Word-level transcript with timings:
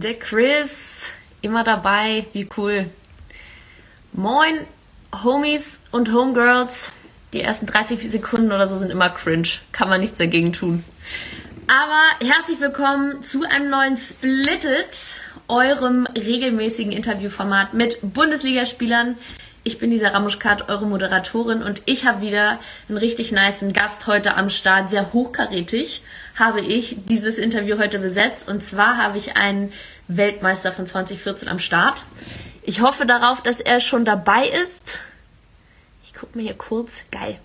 der 0.00 0.14
Chris, 0.14 1.12
immer 1.42 1.64
dabei, 1.64 2.26
wie 2.32 2.48
cool. 2.56 2.90
Moin, 4.12 4.66
Homies 5.24 5.80
und 5.90 6.12
Homegirls. 6.12 6.92
Die 7.32 7.40
ersten 7.40 7.66
30 7.66 8.10
Sekunden 8.10 8.52
oder 8.52 8.66
so 8.66 8.78
sind 8.78 8.90
immer 8.90 9.10
cringe. 9.10 9.48
Kann 9.72 9.88
man 9.88 10.00
nichts 10.00 10.18
dagegen 10.18 10.52
tun. 10.52 10.84
Aber 11.66 12.26
herzlich 12.26 12.60
willkommen 12.60 13.22
zu 13.22 13.42
einem 13.44 13.68
neuen 13.68 13.96
Splitted, 13.96 15.20
eurem 15.48 16.06
regelmäßigen 16.06 16.92
Interviewformat 16.92 17.74
mit 17.74 17.98
Bundesligaspielern. 18.00 19.18
Ich 19.64 19.78
bin 19.78 19.90
Lisa 19.90 20.08
Ramuschkat, 20.08 20.68
eure 20.68 20.86
Moderatorin 20.86 21.62
und 21.62 21.82
ich 21.84 22.06
habe 22.06 22.20
wieder 22.20 22.58
einen 22.88 22.96
richtig 22.96 23.32
niceen 23.32 23.72
Gast 23.72 24.06
heute 24.06 24.36
am 24.36 24.48
Start. 24.48 24.88
Sehr 24.88 25.12
hochkarätig 25.12 26.02
habe 26.38 26.60
ich 26.60 26.96
dieses 27.04 27.38
Interview 27.38 27.78
heute 27.78 27.98
besetzt 27.98 28.48
und 28.48 28.62
zwar 28.62 28.96
habe 28.96 29.18
ich 29.18 29.36
einen 29.36 29.72
Weltmeister 30.06 30.72
von 30.72 30.86
2014 30.86 31.48
am 31.48 31.58
Start. 31.58 32.06
Ich 32.62 32.80
hoffe 32.80 33.04
darauf, 33.04 33.42
dass 33.42 33.60
er 33.60 33.80
schon 33.80 34.04
dabei 34.04 34.48
ist. 34.48 35.00
Ich 36.02 36.14
gucke 36.14 36.38
mir 36.38 36.44
hier 36.44 36.56
kurz. 36.56 37.04
Geil. 37.10 37.38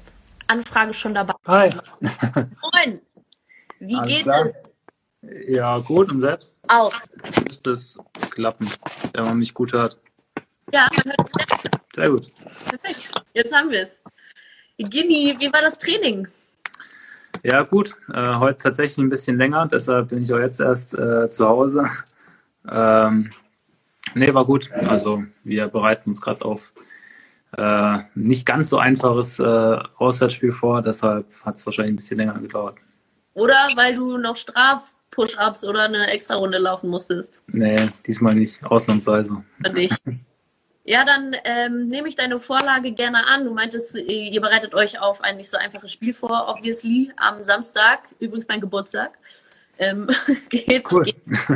Anfrage 0.47 0.93
schon 0.93 1.13
dabei. 1.13 1.33
Hi. 1.47 1.71
Moin. 2.61 3.01
Wie 3.79 3.95
Alles 3.95 4.07
geht 4.07 4.23
klar? 4.23 4.45
es? 4.45 4.53
Ja, 5.47 5.77
gut 5.79 6.09
und 6.09 6.19
selbst 6.19 6.57
Auch. 6.67 6.93
müsste 7.45 7.71
es 7.71 7.97
klappen, 8.29 8.69
wenn 9.13 9.23
man 9.23 9.37
mich 9.37 9.53
gut 9.53 9.73
hört. 9.73 9.97
Ja, 10.71 10.87
man 11.05 11.13
hört 11.17 11.63
mich. 11.63 11.72
Sehr 11.95 12.09
gut. 12.09 12.31
perfekt. 12.69 13.23
Jetzt 13.33 13.53
haben 13.53 13.69
wir 13.69 13.83
es. 13.83 14.01
Gini, 14.77 15.35
wie 15.37 15.53
war 15.53 15.61
das 15.61 15.77
Training? 15.77 16.27
Ja, 17.43 17.61
gut. 17.63 17.95
Äh, 18.13 18.35
heute 18.35 18.57
tatsächlich 18.57 18.97
ein 18.97 19.09
bisschen 19.09 19.37
länger, 19.37 19.67
deshalb 19.67 20.09
bin 20.09 20.23
ich 20.23 20.33
auch 20.33 20.39
jetzt 20.39 20.59
erst 20.59 20.97
äh, 20.97 21.29
zu 21.29 21.47
Hause. 21.47 21.87
Ähm, 22.69 23.31
nee, 24.15 24.33
war 24.33 24.45
gut. 24.45 24.71
Also 24.71 25.23
wir 25.43 25.67
bereiten 25.67 26.09
uns 26.09 26.21
gerade 26.21 26.43
auf 26.43 26.73
äh, 27.57 27.99
nicht 28.15 28.45
ganz 28.45 28.69
so 28.69 28.77
einfaches 28.77 29.39
äh, 29.39 29.77
Auswärtsspiel 29.97 30.51
vor, 30.51 30.81
deshalb 30.81 31.25
hat 31.43 31.55
es 31.55 31.65
wahrscheinlich 31.65 31.93
ein 31.93 31.97
bisschen 31.97 32.17
länger 32.17 32.39
gedauert. 32.39 32.77
Oder 33.33 33.67
weil 33.75 33.95
du 33.95 34.17
noch 34.17 34.35
Straf-Push-Ups 34.35 35.65
oder 35.65 35.83
eine 35.83 36.07
Extra-Runde 36.07 36.57
laufen 36.57 36.89
musstest? 36.89 37.41
Nee, 37.47 37.89
diesmal 38.07 38.35
nicht, 38.35 38.63
ausnahmsweise. 38.63 39.43
Oder 39.59 39.73
nicht? 39.73 40.01
Ja, 40.85 41.05
dann 41.05 41.33
ähm, 41.45 41.87
nehme 41.87 42.09
ich 42.09 42.15
deine 42.15 42.39
Vorlage 42.39 42.91
gerne 42.91 43.25
an. 43.25 43.45
Du 43.45 43.53
meintest, 43.53 43.95
ihr 43.95 44.41
bereitet 44.41 44.73
euch 44.73 44.99
auf 44.99 45.21
ein 45.21 45.37
nicht 45.37 45.49
so 45.49 45.57
einfaches 45.57 45.91
Spiel 45.91 46.13
vor, 46.13 46.47
obviously, 46.49 47.11
am 47.15 47.43
Samstag, 47.43 47.99
übrigens 48.19 48.49
mein 48.49 48.59
Geburtstag. 48.59 49.17
Ähm, 49.77 50.09
geht's, 50.49 50.91
Cool. 50.91 51.03
geht's, 51.05 51.47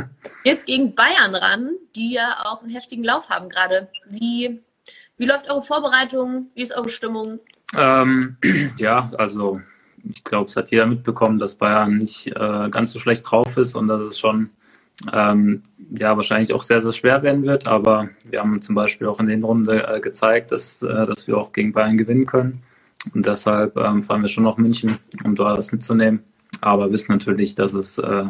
geht's 0.44 0.64
gegen 0.64 0.94
Bayern 0.94 1.34
ran, 1.34 1.72
die 1.94 2.14
ja 2.14 2.38
auch 2.44 2.62
einen 2.62 2.70
heftigen 2.70 3.04
Lauf 3.04 3.28
haben 3.28 3.50
gerade. 3.50 3.88
Wie, 4.08 4.62
wie 5.18 5.26
läuft 5.26 5.50
eure 5.50 5.62
Vorbereitung? 5.62 6.48
Wie 6.54 6.62
ist 6.62 6.74
eure 6.74 6.88
Stimmung? 6.88 7.38
Ähm, 7.76 8.38
ja, 8.78 9.10
also 9.18 9.60
ich 10.04 10.24
glaube, 10.24 10.46
es 10.46 10.56
hat 10.56 10.70
jeder 10.70 10.86
mitbekommen, 10.86 11.38
dass 11.38 11.56
Bayern 11.56 11.98
nicht 11.98 12.28
äh, 12.28 12.70
ganz 12.70 12.92
so 12.92 12.98
schlecht 12.98 13.30
drauf 13.30 13.58
ist 13.58 13.74
und 13.74 13.88
dass 13.88 14.00
es 14.00 14.18
schon 14.18 14.50
ähm, 15.12 15.62
ja 15.90 16.16
wahrscheinlich 16.16 16.52
auch 16.52 16.62
sehr, 16.62 16.82
sehr 16.82 16.92
schwer 16.92 17.22
werden 17.22 17.44
wird. 17.44 17.66
Aber 17.66 18.08
wir 18.24 18.40
haben 18.40 18.60
zum 18.60 18.74
Beispiel 18.74 19.06
auch 19.06 19.20
in 19.20 19.26
den 19.26 19.44
Runde 19.44 19.86
äh, 19.86 20.00
gezeigt, 20.00 20.52
dass, 20.52 20.82
äh, 20.82 21.06
dass 21.06 21.26
wir 21.26 21.36
auch 21.36 21.52
gegen 21.52 21.72
Bayern 21.72 21.96
gewinnen 21.96 22.26
können. 22.26 22.62
Und 23.14 23.26
deshalb 23.26 23.76
ähm, 23.76 24.02
fahren 24.02 24.22
wir 24.22 24.28
schon 24.28 24.44
nach 24.44 24.56
München, 24.56 24.98
um 25.24 25.34
da 25.34 25.56
was 25.56 25.72
mitzunehmen. 25.72 26.22
Aber 26.60 26.90
wissen 26.90 27.12
natürlich, 27.12 27.54
dass 27.54 27.74
es 27.74 27.98
äh, 27.98 28.24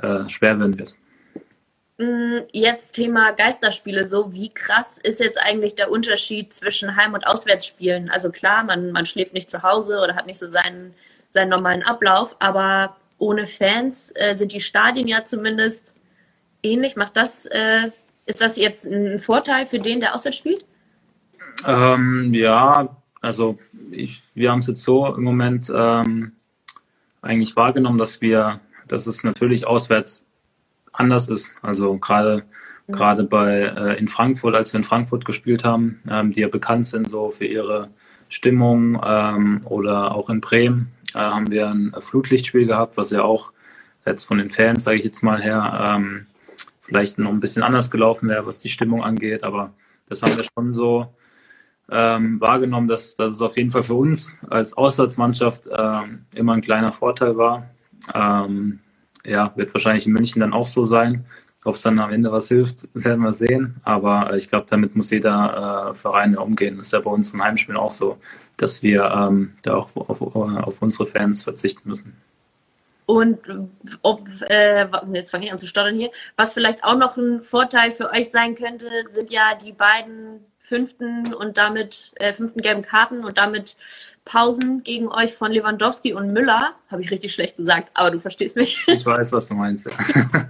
äh, 0.00 0.28
schwer 0.28 0.58
werden 0.58 0.78
wird. 0.78 0.94
Mm, 1.98 2.46
Jetzt 2.52 2.92
Thema 2.92 3.32
Geisterspiele. 3.32 4.04
So, 4.04 4.32
wie 4.32 4.50
krass 4.50 4.98
ist 4.98 5.20
jetzt 5.20 5.38
eigentlich 5.40 5.74
der 5.74 5.90
Unterschied 5.90 6.52
zwischen 6.52 6.96
Heim- 6.96 7.14
und 7.14 7.26
Auswärtsspielen? 7.26 8.10
Also 8.10 8.30
klar, 8.30 8.64
man, 8.64 8.92
man 8.92 9.06
schläft 9.06 9.34
nicht 9.34 9.50
zu 9.50 9.62
Hause 9.62 10.00
oder 10.00 10.14
hat 10.14 10.26
nicht 10.26 10.38
so 10.38 10.46
seinen, 10.46 10.94
seinen 11.28 11.50
normalen 11.50 11.82
Ablauf, 11.82 12.36
aber 12.38 12.96
ohne 13.18 13.46
Fans 13.46 14.12
äh, 14.14 14.34
sind 14.34 14.52
die 14.52 14.60
Stadien 14.60 15.08
ja 15.08 15.24
zumindest 15.24 15.94
ähnlich. 16.62 16.96
Macht 16.96 17.16
das, 17.16 17.46
äh, 17.46 17.90
ist 18.26 18.40
das 18.40 18.56
jetzt 18.56 18.86
ein 18.86 19.18
Vorteil 19.18 19.66
für 19.66 19.78
den, 19.78 20.00
der 20.00 20.14
auswärts 20.14 20.38
spielt? 20.38 20.64
Ähm, 21.66 22.32
ja, 22.34 22.96
also 23.20 23.58
ich, 23.90 24.22
wir 24.34 24.50
haben 24.50 24.58
es 24.60 24.66
jetzt 24.66 24.82
so 24.82 25.06
im 25.14 25.22
Moment 25.22 25.72
ähm, 25.74 26.32
eigentlich 27.22 27.56
wahrgenommen, 27.56 27.98
dass 27.98 28.20
wir, 28.20 28.60
dass 28.88 29.06
es 29.06 29.24
natürlich 29.24 29.66
auswärts 29.66 30.26
anders 30.92 31.28
ist. 31.28 31.54
Also 31.62 31.96
gerade 31.98 32.44
Mhm. 32.86 32.92
gerade 32.92 33.24
bei 33.24 33.60
äh, 33.60 33.98
in 33.98 34.08
Frankfurt, 34.08 34.54
als 34.54 34.72
wir 34.72 34.78
in 34.78 34.84
Frankfurt 34.84 35.24
gespielt 35.24 35.64
haben, 35.64 36.02
ähm, 36.08 36.30
die 36.30 36.40
ja 36.40 36.48
bekannt 36.48 36.86
sind 36.86 37.08
so 37.08 37.30
für 37.30 37.46
ihre 37.46 37.88
Stimmung 38.28 39.00
ähm, 39.04 39.60
oder 39.64 40.14
auch 40.14 40.28
in 40.30 40.40
Bremen 40.40 40.92
äh, 41.14 41.18
haben 41.18 41.50
wir 41.50 41.68
ein 41.68 41.94
Flutlichtspiel 41.98 42.66
gehabt, 42.66 42.96
was 42.96 43.10
ja 43.10 43.22
auch 43.22 43.52
jetzt 44.06 44.24
von 44.24 44.38
den 44.38 44.50
Fans, 44.50 44.84
sage 44.84 44.98
ich 44.98 45.04
jetzt 45.04 45.22
mal 45.22 45.42
her, 45.42 45.88
ähm, 45.88 46.26
vielleicht 46.82 47.18
noch 47.18 47.30
ein 47.30 47.40
bisschen 47.40 47.62
anders 47.62 47.90
gelaufen 47.90 48.28
wäre, 48.28 48.46
was 48.46 48.60
die 48.60 48.68
Stimmung 48.68 49.02
angeht, 49.02 49.42
aber 49.42 49.72
das 50.08 50.22
haben 50.22 50.36
wir 50.36 50.44
schon 50.44 50.74
so 50.74 51.14
ähm, 51.90 52.40
wahrgenommen, 52.40 52.88
dass, 52.88 53.14
dass 53.16 53.34
es 53.34 53.42
auf 53.42 53.56
jeden 53.56 53.70
Fall 53.70 53.82
für 53.82 53.94
uns 53.94 54.38
als 54.48 54.76
Auswärtsmannschaft 54.76 55.68
ähm, 55.76 56.24
immer 56.34 56.52
ein 56.54 56.60
kleiner 56.60 56.92
Vorteil 56.92 57.36
war. 57.36 57.68
Ähm, 58.14 58.80
ja, 59.24 59.52
wird 59.56 59.72
wahrscheinlich 59.72 60.06
in 60.06 60.12
München 60.12 60.40
dann 60.40 60.52
auch 60.52 60.66
so 60.66 60.84
sein. 60.84 61.24
Ob 61.64 61.76
es 61.76 61.82
dann 61.82 61.98
am 61.98 62.12
Ende 62.12 62.30
was 62.30 62.48
hilft, 62.48 62.88
werden 62.92 63.22
wir 63.22 63.32
sehen. 63.32 63.76
Aber 63.84 64.32
äh, 64.32 64.36
ich 64.36 64.48
glaube, 64.48 64.66
damit 64.68 64.94
muss 64.94 65.10
jeder 65.10 65.90
äh, 65.90 65.94
Verein 65.94 66.36
umgehen. 66.36 66.76
Das 66.76 66.86
ist 66.86 66.92
ja 66.92 67.00
bei 67.00 67.10
uns 67.10 67.32
im 67.32 67.42
Heimspiel 67.42 67.76
auch 67.76 67.90
so, 67.90 68.18
dass 68.58 68.82
wir 68.82 69.04
ähm, 69.04 69.54
da 69.62 69.76
auch 69.76 69.96
auf, 69.96 70.20
auf 70.20 70.82
unsere 70.82 71.06
Fans 71.06 71.42
verzichten 71.42 71.88
müssen. 71.88 72.14
Und 73.06 73.38
ob, 74.02 74.26
äh, 74.48 74.86
jetzt 75.12 75.30
fange 75.30 75.46
ich 75.46 75.52
an 75.52 75.58
zu 75.58 75.66
stottern 75.66 75.94
hier, 75.94 76.10
was 76.36 76.54
vielleicht 76.54 76.84
auch 76.84 76.96
noch 76.96 77.16
ein 77.16 77.42
Vorteil 77.42 77.92
für 77.92 78.10
euch 78.10 78.30
sein 78.30 78.54
könnte, 78.54 78.88
sind 79.08 79.30
ja 79.30 79.54
die 79.54 79.72
beiden 79.72 80.40
fünften 80.58 81.34
und 81.34 81.58
damit 81.58 82.12
äh, 82.14 82.32
fünften 82.32 82.62
gelben 82.62 82.80
Karten 82.80 83.24
und 83.24 83.36
damit 83.36 83.76
Pausen 84.24 84.82
gegen 84.82 85.08
euch 85.08 85.34
von 85.34 85.52
Lewandowski 85.52 86.14
und 86.14 86.32
Müller. 86.32 86.72
Habe 86.90 87.02
ich 87.02 87.10
richtig 87.10 87.34
schlecht 87.34 87.58
gesagt, 87.58 87.90
aber 87.92 88.10
du 88.10 88.20
verstehst 88.20 88.56
mich. 88.56 88.82
Ich 88.86 89.04
weiß, 89.04 89.32
was 89.32 89.48
du 89.48 89.54
meinst. 89.54 89.86
Ja. 89.86 89.92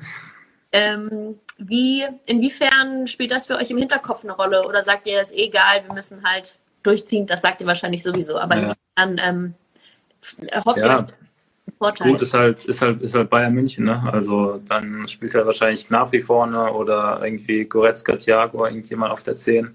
Ähm, 0.75 1.39
wie, 1.57 2.05
inwiefern 2.27 3.07
spielt 3.07 3.31
das 3.31 3.47
für 3.47 3.55
euch 3.55 3.71
im 3.71 3.79
Hinterkopf 3.79 4.25
eine 4.25 4.33
Rolle? 4.33 4.67
Oder 4.67 4.83
sagt 4.83 5.07
ihr, 5.07 5.21
ist 5.21 5.33
eh 5.33 5.47
egal, 5.47 5.85
wir 5.87 5.95
müssen 5.95 6.25
halt 6.25 6.59
durchziehen? 6.83 7.29
Das 7.29 7.43
sagt 7.43 7.61
ihr 7.61 7.67
wahrscheinlich 7.69 8.03
sowieso. 8.03 8.37
Aber 8.39 8.57
Ja. 8.57 8.75
inwiefern 8.97 9.21
ähm, 9.25 9.55
hofft 10.65 10.79
ihr 10.79 10.87
Ja. 10.87 10.99
einen 10.99 11.07
Vorteil? 11.79 12.11
Gut, 12.11 12.23
ist 12.23 12.35
halt, 12.35 12.65
ist 12.65 12.83
halt, 12.83 13.03
ist 13.03 13.15
halt 13.15 13.31
Bayern 13.31 13.55
München, 13.55 13.85
ne? 13.85 14.03
Also 14.13 14.61
dann 14.69 15.07
spielt 15.07 15.37
er 15.37 15.47
wahrscheinlich 15.47 15.87
Gnabry 15.87 16.21
vorne 16.21 16.73
oder 16.73 17.21
irgendwie 17.23 17.65
Goretzka, 17.67 18.17
Thiago, 18.17 18.67
irgendjemand 18.67 19.13
auf 19.13 19.23
der 19.23 19.37
10. 19.37 19.73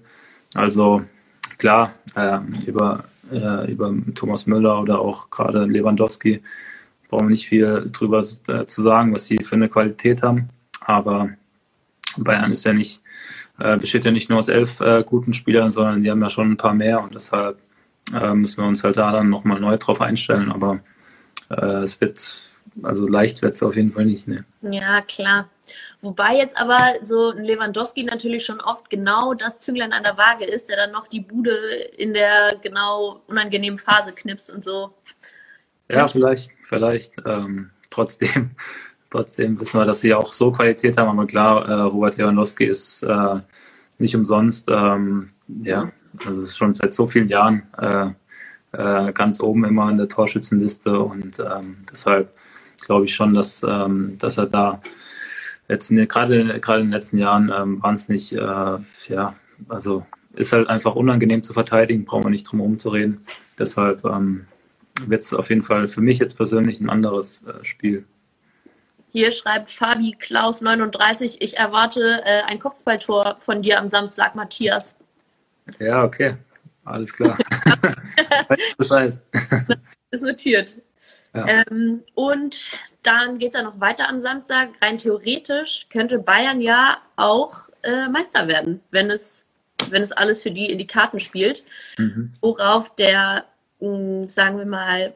Also 0.52 1.02
klar, 1.56 1.94
ähm, 2.14 2.52
über, 2.66 3.04
äh, 3.32 3.72
über 3.72 3.90
Thomas 4.14 4.46
Müller 4.46 4.82
oder 4.82 5.00
auch 5.00 5.30
gerade 5.30 5.64
Lewandowski 5.64 6.42
brauchen 7.08 7.28
wir 7.28 7.30
nicht 7.30 7.48
viel 7.48 7.88
drüber 7.90 8.22
äh, 8.48 8.66
zu 8.66 8.82
sagen, 8.82 9.14
was 9.14 9.24
sie 9.24 9.38
für 9.42 9.56
eine 9.56 9.70
Qualität 9.70 10.22
haben. 10.22 10.50
Aber 10.80 11.30
Bayern 12.16 12.52
ist 12.52 12.64
ja 12.64 12.72
nicht, 12.72 13.02
äh, 13.58 13.76
besteht 13.76 14.04
ja 14.04 14.10
nicht 14.10 14.28
nur 14.28 14.38
aus 14.38 14.48
elf 14.48 14.80
äh, 14.80 15.04
guten 15.04 15.34
Spielern, 15.34 15.70
sondern 15.70 16.02
die 16.02 16.10
haben 16.10 16.22
ja 16.22 16.30
schon 16.30 16.52
ein 16.52 16.56
paar 16.56 16.74
mehr 16.74 17.02
und 17.02 17.14
deshalb 17.14 17.58
äh, 18.14 18.34
müssen 18.34 18.58
wir 18.58 18.68
uns 18.68 18.82
halt 18.82 18.96
da 18.96 19.12
dann 19.12 19.30
nochmal 19.30 19.60
neu 19.60 19.76
drauf 19.76 20.00
einstellen. 20.00 20.50
Aber 20.50 20.80
äh, 21.50 21.82
es 21.82 22.00
wird, 22.00 22.40
also 22.82 23.06
leicht 23.06 23.42
wird 23.42 23.54
es 23.54 23.62
auf 23.62 23.76
jeden 23.76 23.92
Fall 23.92 24.06
nicht. 24.06 24.26
Ne? 24.26 24.44
Ja, 24.62 25.00
klar. 25.02 25.48
Wobei 26.00 26.36
jetzt 26.36 26.56
aber 26.56 26.94
so 27.04 27.30
ein 27.30 27.44
Lewandowski 27.44 28.04
natürlich 28.04 28.44
schon 28.44 28.60
oft 28.60 28.90
genau 28.90 29.34
das 29.34 29.60
Zünglein 29.60 29.92
an 29.92 30.02
der 30.02 30.16
Waage 30.16 30.44
ist, 30.44 30.68
der 30.68 30.76
dann 30.76 30.92
noch 30.92 31.06
die 31.08 31.20
Bude 31.20 31.56
in 31.96 32.14
der 32.14 32.56
genau 32.62 33.22
unangenehmen 33.26 33.78
Phase 33.78 34.12
knipst 34.12 34.50
und 34.50 34.64
so. 34.64 34.94
Ja, 35.90 36.08
vielleicht, 36.08 36.52
vielleicht. 36.62 37.16
Ähm, 37.26 37.70
trotzdem, 37.90 38.52
trotzdem 39.10 39.58
wissen 39.60 39.78
wir, 39.78 39.84
dass 39.84 40.00
sie 40.00 40.14
auch 40.14 40.32
so 40.32 40.52
Qualität 40.52 40.96
haben. 40.96 41.08
Aber 41.08 41.26
klar, 41.26 41.68
äh, 41.68 41.72
Robert 41.82 42.16
Lewandowski 42.16 42.64
ist 42.64 43.02
äh, 43.02 43.40
nicht 43.98 44.16
umsonst. 44.16 44.68
Ähm, 44.70 45.30
ja, 45.62 45.90
also 46.24 46.40
ist 46.40 46.56
schon 46.56 46.74
seit 46.74 46.92
so 46.92 47.06
vielen 47.06 47.28
Jahren 47.28 47.62
äh, 47.78 48.06
äh, 48.72 49.12
ganz 49.12 49.40
oben 49.40 49.64
immer 49.64 49.90
in 49.90 49.96
der 49.96 50.08
Torschützenliste 50.08 50.98
und 50.98 51.40
ähm, 51.40 51.76
deshalb 51.90 52.32
glaube 52.84 53.04
ich 53.04 53.14
schon, 53.14 53.34
dass, 53.34 53.62
ähm, 53.62 54.16
dass 54.18 54.38
er 54.38 54.46
da 54.46 54.80
jetzt 55.68 55.90
gerade 55.90 56.60
gerade 56.60 56.80
in 56.80 56.86
den 56.86 56.92
letzten 56.92 57.18
Jahren 57.18 57.52
ähm, 57.56 57.82
waren 57.82 57.94
es 57.94 58.08
nicht, 58.08 58.32
äh, 58.32 58.38
ja, 59.08 59.34
also 59.68 60.06
ist 60.34 60.52
halt 60.52 60.68
einfach 60.68 60.94
unangenehm 60.94 61.42
zu 61.42 61.52
verteidigen, 61.52 62.04
brauchen 62.04 62.24
wir 62.24 62.30
nicht 62.30 62.44
drum 62.44 62.60
herum 62.60 62.78
zu 62.78 62.90
reden. 62.90 63.24
Deshalb 63.58 64.04
ähm, 64.04 64.46
wird 65.06 65.22
es 65.22 65.34
auf 65.34 65.48
jeden 65.48 65.62
Fall 65.62 65.88
für 65.88 66.00
mich 66.00 66.18
jetzt 66.18 66.36
persönlich 66.36 66.80
ein 66.80 66.88
anderes 66.88 67.44
äh, 67.46 67.64
Spiel. 67.64 68.04
Hier 69.12 69.32
schreibt 69.32 69.70
Fabi 69.70 70.12
Klaus 70.12 70.60
39, 70.60 71.40
ich 71.40 71.56
erwarte 71.56 72.22
äh, 72.24 72.42
ein 72.42 72.60
Kopfballtor 72.60 73.36
von 73.40 73.60
dir 73.60 73.78
am 73.78 73.88
Samstag, 73.88 74.34
Matthias. 74.36 74.96
Ja, 75.78 76.04
okay. 76.04 76.36
Alles 76.84 77.12
klar. 77.12 77.36
Bescheid. 78.78 79.20
Ist 80.10 80.22
notiert. 80.22 80.76
Ja. 81.34 81.46
Ähm, 81.46 82.02
und 82.14 82.72
dann 83.02 83.38
geht 83.38 83.50
es 83.50 83.54
ja 83.54 83.62
noch 83.62 83.80
weiter 83.80 84.08
am 84.08 84.20
Samstag. 84.20 84.70
Rein 84.80 84.98
theoretisch 84.98 85.86
könnte 85.90 86.18
Bayern 86.18 86.60
ja 86.60 86.98
auch 87.16 87.68
äh, 87.82 88.08
Meister 88.08 88.48
werden, 88.48 88.80
wenn 88.90 89.10
es, 89.10 89.46
wenn 89.88 90.02
es 90.02 90.12
alles 90.12 90.42
für 90.42 90.50
die 90.50 90.70
in 90.70 90.78
die 90.78 90.86
Karten 90.86 91.20
spielt. 91.20 91.64
Mhm. 91.98 92.32
Worauf 92.40 92.94
der, 92.96 93.44
mh, 93.80 94.28
sagen 94.28 94.58
wir 94.58 94.66
mal, 94.66 95.14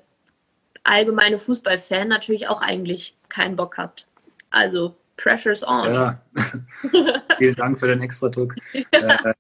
allgemeine 0.85 1.39
Fußballfan 1.39 2.09
natürlich 2.09 2.49
auch 2.49 2.63
eigentlich 2.63 3.17
keinen 3.29 3.57
Bock 3.57 3.77
hat. 3.79 4.07
Also, 4.51 4.95
pressure's 5.17 5.67
on. 5.67 5.93
Ja, 5.93 6.21
vielen 7.39 7.57
Dank 7.57 7.81
für 7.81 7.89
den 7.89 8.01
Extradruck. 8.01 8.55
äh, 8.73 9.35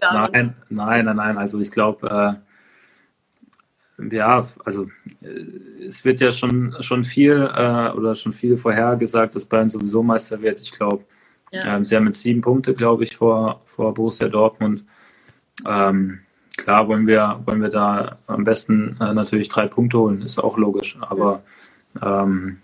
nein, 0.00 0.56
nein, 0.68 1.04
nein, 1.04 1.16
nein. 1.16 1.38
Also 1.38 1.60
ich 1.60 1.70
glaube, 1.70 2.40
äh, 3.98 4.14
ja, 4.14 4.46
also 4.64 4.88
äh, 5.22 5.86
es 5.86 6.04
wird 6.04 6.20
ja 6.20 6.32
schon, 6.32 6.74
schon 6.80 7.04
viel 7.04 7.50
äh, 7.54 7.90
oder 7.90 8.14
schon 8.14 8.32
viel 8.32 8.56
vorhergesagt, 8.56 9.34
dass 9.34 9.44
Bayern 9.44 9.68
sowieso 9.68 10.02
Meister 10.02 10.40
wird. 10.40 10.60
Ich 10.60 10.72
glaube, 10.72 11.04
ja. 11.52 11.76
ähm, 11.76 11.84
sie 11.84 11.96
haben 11.96 12.06
jetzt 12.06 12.20
sieben 12.20 12.40
Punkte, 12.40 12.74
glaube 12.74 13.04
ich, 13.04 13.16
vor, 13.16 13.62
vor 13.64 13.94
Borussia 13.94 14.28
Dortmund. 14.28 14.84
Ähm, 15.66 16.20
klar 16.62 16.88
wollen 16.88 17.06
wir, 17.06 17.40
wollen 17.44 17.60
wir 17.60 17.68
da 17.68 18.18
am 18.26 18.44
besten 18.44 18.96
äh, 19.00 19.12
natürlich 19.12 19.48
drei 19.48 19.66
Punkte 19.66 19.98
holen, 19.98 20.22
ist 20.22 20.38
auch 20.38 20.56
logisch. 20.56 20.96
Aber 21.00 21.42
ähm, 22.00 22.60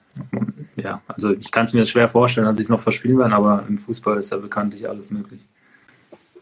ja, 0.77 1.03
also 1.09 1.33
ich 1.33 1.51
kann 1.51 1.65
es 1.65 1.75
mir 1.75 1.85
schwer 1.87 2.09
vorstellen, 2.09 2.47
dass 2.47 2.57
ich 2.57 2.65
es 2.65 2.69
noch 2.69 2.81
verspielen 2.81 3.19
werde, 3.19 3.35
aber 3.35 3.65
im 3.69 3.79
Fußball 3.79 4.19
ist 4.19 4.31
ja 4.31 4.39
bekanntlich 4.39 4.89
alles 4.89 5.11
möglich. 5.11 5.41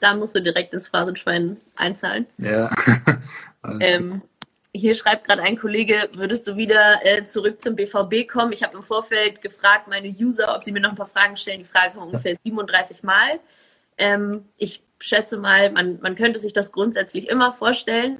Da 0.00 0.14
musst 0.14 0.34
du 0.34 0.42
direkt 0.42 0.74
ins 0.74 0.88
Phrasenschwein 0.88 1.56
einzahlen. 1.74 2.26
Ja. 2.38 2.70
ähm, 3.80 4.20
hier 4.74 4.94
schreibt 4.94 5.26
gerade 5.26 5.42
ein 5.42 5.56
Kollege, 5.56 6.10
würdest 6.12 6.46
du 6.46 6.56
wieder 6.56 7.00
äh, 7.04 7.24
zurück 7.24 7.62
zum 7.62 7.76
BVB 7.76 8.28
kommen? 8.28 8.52
Ich 8.52 8.62
habe 8.62 8.76
im 8.76 8.82
Vorfeld 8.82 9.40
gefragt, 9.40 9.88
meine 9.88 10.08
User, 10.08 10.54
ob 10.54 10.62
sie 10.62 10.72
mir 10.72 10.80
noch 10.80 10.90
ein 10.90 10.96
paar 10.96 11.06
Fragen 11.06 11.36
stellen. 11.36 11.60
Die 11.60 11.64
Frage 11.64 11.94
kam 11.94 12.04
ungefähr 12.04 12.36
37 12.44 13.02
Mal. 13.02 13.40
Ähm, 13.96 14.44
ich 14.58 14.82
schätze 14.98 15.36
mal, 15.36 15.70
man, 15.72 16.00
man 16.00 16.14
könnte 16.14 16.40
sich 16.40 16.52
das 16.52 16.72
grundsätzlich 16.72 17.28
immer 17.28 17.52
vorstellen. 17.52 18.18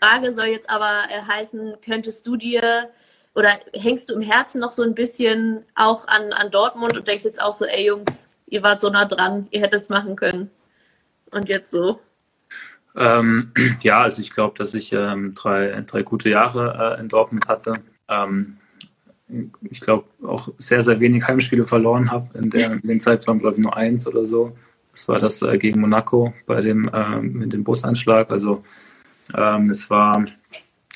Frage 0.00 0.32
soll 0.32 0.46
jetzt 0.46 0.70
aber 0.70 1.04
äh, 1.10 1.22
heißen, 1.22 1.76
könntest 1.84 2.26
du 2.26 2.36
dir 2.36 2.88
oder 3.34 3.50
hängst 3.74 4.08
du 4.08 4.14
im 4.14 4.22
Herzen 4.22 4.60
noch 4.60 4.72
so 4.72 4.82
ein 4.82 4.94
bisschen 4.94 5.64
auch 5.74 6.08
an, 6.08 6.32
an 6.32 6.50
Dortmund 6.50 6.96
und 6.96 7.06
denkst 7.06 7.24
jetzt 7.24 7.40
auch 7.40 7.52
so, 7.52 7.64
ey 7.64 7.86
Jungs, 7.86 8.28
ihr 8.46 8.62
wart 8.62 8.80
so 8.80 8.90
nah 8.90 9.04
dran, 9.04 9.46
ihr 9.50 9.60
hättet 9.60 9.82
es 9.82 9.88
machen 9.88 10.16
können. 10.16 10.50
Und 11.30 11.48
jetzt 11.48 11.70
so? 11.70 12.00
Ähm, 12.96 13.52
ja, 13.82 14.00
also 14.00 14.20
ich 14.20 14.30
glaube, 14.30 14.58
dass 14.58 14.74
ich 14.74 14.92
ähm, 14.92 15.34
drei, 15.34 15.82
drei 15.86 16.02
gute 16.02 16.28
Jahre 16.28 16.96
äh, 16.96 17.00
in 17.00 17.08
Dortmund 17.08 17.46
hatte. 17.48 17.74
Ähm, 18.08 18.56
ich 19.70 19.80
glaube 19.80 20.06
auch 20.26 20.48
sehr, 20.58 20.82
sehr 20.82 20.98
wenig 20.98 21.26
Heimspiele 21.26 21.66
verloren 21.66 22.10
habe. 22.10 22.26
In, 22.36 22.50
in 22.50 22.80
dem 22.80 23.00
Zeitraum, 23.00 23.38
glaube 23.38 23.58
ich, 23.58 23.62
nur 23.62 23.76
eins 23.76 24.08
oder 24.08 24.26
so. 24.26 24.56
Das 24.92 25.08
war 25.08 25.18
das 25.18 25.42
äh, 25.42 25.58
gegen 25.58 25.80
Monaco 25.80 26.32
bei 26.46 26.60
dem, 26.60 26.90
ähm, 26.92 27.32
mit 27.34 27.52
dem 27.52 27.64
Busanschlag. 27.64 28.30
Also 28.30 28.62
ähm, 29.34 29.70
es 29.70 29.88
war, 29.90 30.24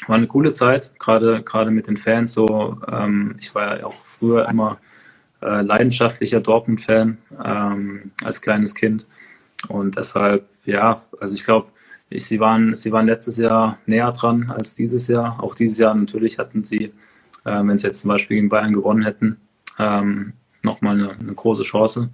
war 0.07 0.17
eine 0.17 0.27
coole 0.27 0.53
Zeit, 0.53 0.93
gerade 0.99 1.43
gerade 1.43 1.71
mit 1.71 1.87
den 1.87 1.97
Fans. 1.97 2.33
So, 2.33 2.79
ähm, 2.89 3.37
ich 3.39 3.55
war 3.55 3.79
ja 3.79 3.87
auch 3.87 3.95
früher 3.95 4.49
immer 4.49 4.79
äh, 5.43 5.63
leidenschaftlicher 5.63 6.41
Dortmund-Fan 6.41 7.19
ähm, 7.45 8.11
als 8.25 8.41
kleines 8.41 8.75
Kind. 8.75 9.07
Und 9.69 9.97
deshalb, 9.97 10.49
ja, 10.65 11.01
also 11.21 11.35
ich 11.35 11.45
glaube, 11.45 11.69
ich, 12.11 12.27
sie, 12.27 12.41
waren, 12.41 12.75
sie 12.75 12.93
waren 12.93 13.07
letztes 13.07 13.39
Jahr 13.39 13.79
näher 13.87 14.13
dran 14.13 14.51
als 14.51 14.75
dieses 14.75 15.09
Jahr. 15.09 15.43
Auch 15.43 15.55
dieses 15.55 15.79
Jahr 15.79 15.95
natürlich 15.95 16.39
hatten 16.39 16.65
sie, 16.65 16.93
äh, 17.45 17.63
wenn 17.63 17.79
sie 17.79 17.87
jetzt 17.87 18.01
zum 18.01 18.09
Beispiel 18.09 18.37
gegen 18.37 18.49
Bayern 18.49 18.73
gewonnen 18.73 19.03
hätten, 19.03 19.39
ähm, 19.79 20.35
nochmal 20.63 20.95
eine, 20.95 21.11
eine 21.13 21.35
große 21.35 21.63
Chance. 21.63 22.11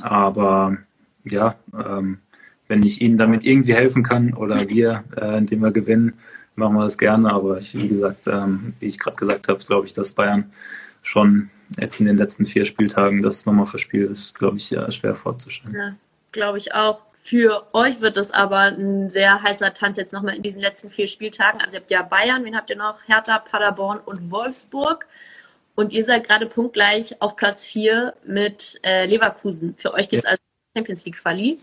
Aber 0.00 0.76
ja, 1.26 1.56
ähm, 1.72 2.18
wenn 2.68 2.82
ich 2.82 3.00
Ihnen 3.00 3.16
damit 3.16 3.44
irgendwie 3.44 3.74
helfen 3.74 4.02
kann 4.02 4.34
oder 4.34 4.68
wir, 4.68 5.04
äh, 5.16 5.38
indem 5.38 5.60
wir 5.60 5.70
gewinnen, 5.70 6.14
machen 6.56 6.74
wir 6.74 6.82
das 6.82 6.98
gerne. 6.98 7.32
Aber 7.32 7.58
ich, 7.58 7.74
wie 7.74 7.88
gesagt, 7.88 8.26
ähm, 8.26 8.74
wie 8.80 8.86
ich 8.86 8.98
gerade 8.98 9.16
gesagt 9.16 9.48
habe, 9.48 9.62
glaube 9.64 9.86
ich, 9.86 9.92
dass 9.92 10.12
Bayern 10.12 10.50
schon 11.02 11.50
jetzt 11.78 12.00
in 12.00 12.06
den 12.06 12.16
letzten 12.16 12.46
vier 12.46 12.64
Spieltagen 12.64 13.22
das 13.22 13.46
nochmal 13.46 13.66
verspielt 13.66 14.10
ist, 14.10 14.34
glaube 14.34 14.56
ich, 14.56 14.70
ja, 14.70 14.90
schwer 14.90 15.14
vorzustellen. 15.14 15.74
Ja, 15.74 15.94
glaube 16.32 16.58
ich 16.58 16.74
auch. 16.74 17.02
Für 17.18 17.66
euch 17.72 18.00
wird 18.00 18.16
es 18.16 18.30
aber 18.30 18.60
ein 18.60 19.10
sehr 19.10 19.42
heißer 19.42 19.74
Tanz 19.74 19.96
jetzt 19.96 20.12
nochmal 20.12 20.36
in 20.36 20.42
diesen 20.42 20.60
letzten 20.60 20.90
vier 20.90 21.08
Spieltagen. 21.08 21.60
Also 21.60 21.76
ihr 21.76 21.80
habt 21.80 21.90
ja 21.90 22.02
Bayern, 22.02 22.44
wen 22.44 22.56
habt 22.56 22.70
ihr 22.70 22.76
noch? 22.76 23.02
Hertha, 23.06 23.40
Paderborn 23.40 23.98
und 23.98 24.30
Wolfsburg. 24.30 25.06
Und 25.74 25.92
ihr 25.92 26.04
seid 26.04 26.26
gerade 26.26 26.46
punktgleich 26.46 27.20
auf 27.20 27.36
Platz 27.36 27.64
vier 27.64 28.14
mit 28.24 28.78
äh, 28.84 29.06
Leverkusen. 29.06 29.74
Für 29.76 29.92
euch 29.92 30.08
geht 30.08 30.20
es 30.20 30.24
ja. 30.24 30.30
also 30.30 30.45
Champions 30.76 31.04
League 31.04 31.16
Quali. 31.16 31.58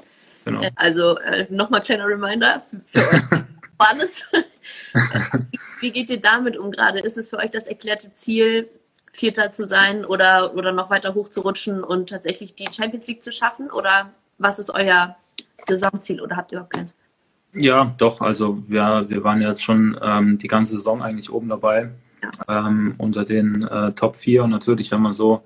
Genau. 0.46 0.62
Äh, 0.62 0.72
also 0.76 1.18
äh, 1.20 1.46
nochmal 1.50 1.82
kleiner 1.82 2.08
Reminder 2.08 2.62
für, 2.62 2.82
für 2.86 3.00
euch. 3.00 3.22
alles. 3.78 4.26
wie, 5.80 5.92
geht 5.92 6.10
ihr 6.10 6.22
damit 6.22 6.58
um 6.58 6.72
gerade? 6.72 7.00
Ist 7.00 7.18
es 7.18 7.30
für 7.30 7.38
euch 7.38 7.52
das 7.52 7.68
erklärte 7.68 8.14
Ziel, 8.14 8.70
Vierter 9.12 9.52
zu 9.52 9.68
sein 9.68 10.06
oder, 10.06 10.56
oder 10.56 10.72
noch 10.72 10.90
weiter 10.90 11.14
hoch 11.14 11.30
zu 11.30 11.42
rutschen 11.42 11.84
und 11.84 12.10
tatsächlich 12.10 12.56
die 12.56 12.68
Champions 12.72 13.08
League 13.08 13.22
zu 13.22 13.32
schaffen? 13.32 13.70
Oder 13.70 14.12
was 14.38 14.58
ist 14.60 14.70
euer 14.72 15.16
Saisonziel 15.66 16.22
oder 16.22 16.36
habt 16.36 16.52
ihr 16.52 16.58
überhaupt 16.58 16.74
keins? 16.74 16.96
Ja, 17.54 17.94
doch. 17.98 18.22
Also 18.22 18.64
wir, 18.68 19.06
wir 19.08 19.24
waren 19.24 19.42
jetzt 19.42 19.64
schon 19.64 20.00
ähm, 20.02 20.38
die 20.40 20.48
ganze 20.48 20.76
Saison 20.76 21.04
eigentlich 21.04 21.32
oben 21.32 21.50
dabei. 21.50 21.90
Ja. 22.48 22.68
Ähm, 22.68 22.96
unter 22.98 23.26
den 23.26 23.64
äh, 23.64 23.92
Top 23.92 24.16
4 24.16 24.46
und 24.46 24.50
natürlich, 24.50 24.92
wenn 24.92 25.02
man 25.02 25.14
so 25.14 25.44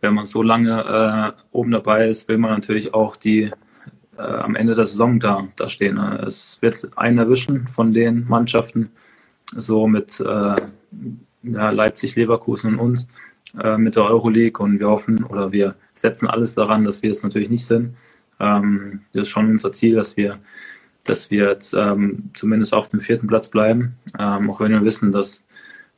wenn 0.00 0.14
man 0.14 0.24
so 0.24 0.42
lange 0.42 1.34
äh, 1.36 1.42
oben 1.52 1.70
dabei 1.70 2.08
ist, 2.08 2.28
will 2.28 2.38
man 2.38 2.52
natürlich 2.52 2.94
auch 2.94 3.16
die 3.16 3.50
äh, 4.16 4.22
am 4.22 4.54
Ende 4.54 4.74
der 4.74 4.86
Saison 4.86 5.20
da, 5.20 5.46
da 5.56 5.68
stehen. 5.68 5.98
Es 5.98 6.60
wird 6.60 6.88
einen 6.96 7.18
erwischen 7.18 7.66
von 7.66 7.92
den 7.92 8.26
Mannschaften, 8.28 8.90
so 9.52 9.86
mit 9.86 10.20
äh, 10.20 10.56
ja, 11.42 11.70
Leipzig, 11.70 12.16
Leverkusen 12.16 12.74
und 12.74 12.80
uns 12.80 13.08
äh, 13.62 13.76
mit 13.76 13.96
der 13.96 14.04
Euroleague 14.04 14.62
und 14.62 14.80
wir 14.80 14.88
hoffen 14.88 15.24
oder 15.24 15.52
wir 15.52 15.74
setzen 15.94 16.28
alles 16.28 16.54
daran, 16.54 16.84
dass 16.84 17.02
wir 17.02 17.10
es 17.10 17.22
natürlich 17.22 17.50
nicht 17.50 17.64
sind. 17.64 17.96
Ähm, 18.40 19.00
das 19.12 19.22
ist 19.22 19.28
schon 19.28 19.50
unser 19.50 19.72
Ziel, 19.72 19.94
dass 19.94 20.16
wir 20.16 20.38
dass 21.08 21.30
wir 21.30 21.50
jetzt 21.50 21.72
ähm, 21.74 22.30
zumindest 22.34 22.74
auf 22.74 22.88
dem 22.88 23.00
vierten 23.00 23.26
Platz 23.26 23.48
bleiben, 23.48 23.96
ähm, 24.18 24.50
auch 24.50 24.60
wenn 24.60 24.72
wir 24.72 24.84
wissen, 24.84 25.12
dass, 25.12 25.46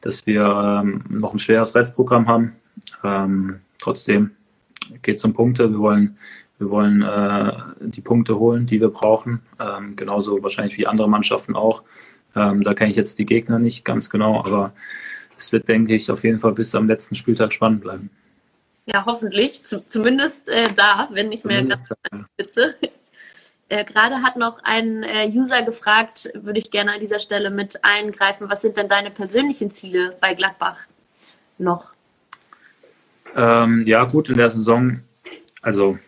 dass 0.01 0.27
wir 0.27 0.43
ähm, 0.45 1.05
noch 1.09 1.33
ein 1.33 1.39
schweres 1.39 1.75
Restprogramm 1.75 2.29
haben. 2.29 2.53
Trotzdem 3.79 4.33
geht 5.03 5.17
es 5.17 5.25
um 5.25 5.35
Punkte. 5.35 5.71
Wir 5.71 5.79
wollen, 5.79 6.19
wir 6.59 6.71
wollen 6.71 7.03
äh, 7.03 7.53
die 7.81 8.01
Punkte 8.01 8.39
holen, 8.39 8.67
die 8.67 8.81
wir 8.81 8.89
brauchen. 8.89 9.43
Ähm, 9.61 9.97
genauso 9.97 10.43
wahrscheinlich 10.43 10.77
wie 10.79 10.87
andere 10.87 11.09
Mannschaften 11.09 11.57
auch. 11.57 11.83
Ähm, 12.35 12.63
da 12.63 12.75
kenne 12.75 12.91
ich 12.91 12.97
jetzt 12.97 13.19
die 13.19 13.27
Gegner 13.27 13.59
nicht 13.59 13.85
ganz 13.85 14.11
genau, 14.11 14.41
aber 14.45 14.73
es 15.37 15.53
wird, 15.53 15.69
denke 15.69 15.95
ich, 15.95 16.11
auf 16.11 16.25
jeden 16.25 16.41
Fall 16.41 16.53
bis 16.53 16.75
am 16.75 16.87
letzten 16.87 17.15
Spieltag 17.15 17.53
spannend 17.53 17.81
bleiben. 17.81 18.11
Ja, 18.87 19.05
hoffentlich. 19.05 19.65
Zumindest 19.65 20.49
äh, 20.49 20.69
da, 20.75 21.09
wenn 21.13 21.29
nicht 21.29 21.45
mehr 21.45 21.63
ganz 21.63 21.89
an 22.11 22.27
Spitze. 22.35 22.75
Äh, 23.71 23.85
Gerade 23.85 24.23
hat 24.23 24.37
noch 24.37 24.61
ein 24.63 25.03
äh, 25.03 25.29
User 25.29 25.61
gefragt, 25.61 26.31
würde 26.33 26.59
ich 26.59 26.71
gerne 26.71 26.95
an 26.95 27.01
dieser 27.01 27.21
Stelle 27.21 27.51
mit 27.51 27.85
eingreifen. 27.85 28.49
Was 28.49 28.63
sind 28.63 28.79
denn 28.79 28.89
deine 28.89 29.11
persönlichen 29.11 29.71
Ziele 29.71 30.17
bei 30.23 30.33
Gladbach 30.33 30.87
noch? 31.59 31.93
Ähm, 33.37 33.87
ja, 33.87 34.05
gut, 34.05 34.29
in 34.29 34.37
der 34.37 34.51
Saison, 34.51 35.01
also 35.63 35.99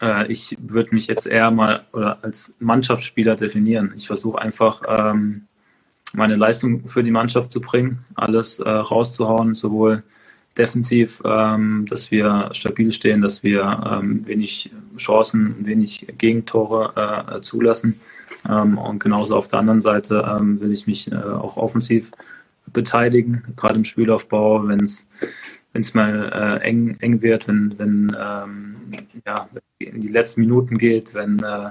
äh, 0.00 0.30
ich 0.30 0.56
würde 0.60 0.94
mich 0.94 1.06
jetzt 1.06 1.26
eher 1.26 1.50
mal 1.50 1.84
oder 1.92 2.22
als 2.22 2.54
Mannschaftsspieler 2.58 3.36
definieren. 3.36 3.92
Ich 3.96 4.06
versuche 4.06 4.40
einfach 4.40 4.82
ähm, 4.86 5.46
meine 6.12 6.36
Leistung 6.36 6.86
für 6.88 7.02
die 7.02 7.10
Mannschaft 7.10 7.52
zu 7.52 7.60
bringen, 7.60 8.04
alles 8.14 8.58
äh, 8.58 8.68
rauszuhauen, 8.68 9.54
sowohl 9.54 10.02
defensiv, 10.58 11.22
ähm, 11.24 11.86
dass 11.88 12.10
wir 12.10 12.50
stabil 12.52 12.90
stehen, 12.92 13.20
dass 13.20 13.42
wir 13.42 13.62
ähm, 13.90 14.26
wenig 14.26 14.70
Chancen, 14.96 15.54
wenig 15.64 16.06
Gegentore 16.18 17.36
äh, 17.36 17.40
zulassen. 17.40 18.00
Ähm, 18.48 18.78
und 18.78 18.98
genauso 18.98 19.36
auf 19.36 19.48
der 19.48 19.60
anderen 19.60 19.80
Seite 19.80 20.26
ähm, 20.38 20.60
will 20.60 20.72
ich 20.72 20.86
mich 20.86 21.10
äh, 21.12 21.14
auch 21.14 21.56
offensiv 21.56 22.10
beteiligen, 22.72 23.44
gerade 23.56 23.76
im 23.76 23.84
Spielaufbau, 23.84 24.66
wenn 24.68 24.80
es 24.80 25.06
wenn 25.72 25.82
es 25.82 25.94
mal 25.94 26.60
äh, 26.62 26.66
eng, 26.66 26.96
eng 27.00 27.22
wird, 27.22 27.48
wenn, 27.48 27.78
wenn 27.78 28.16
ähm, 28.18 28.76
ja, 29.26 29.48
in 29.78 30.00
die 30.00 30.08
letzten 30.08 30.40
Minuten 30.40 30.78
geht, 30.78 31.14
wenn, 31.14 31.38
äh, 31.40 31.70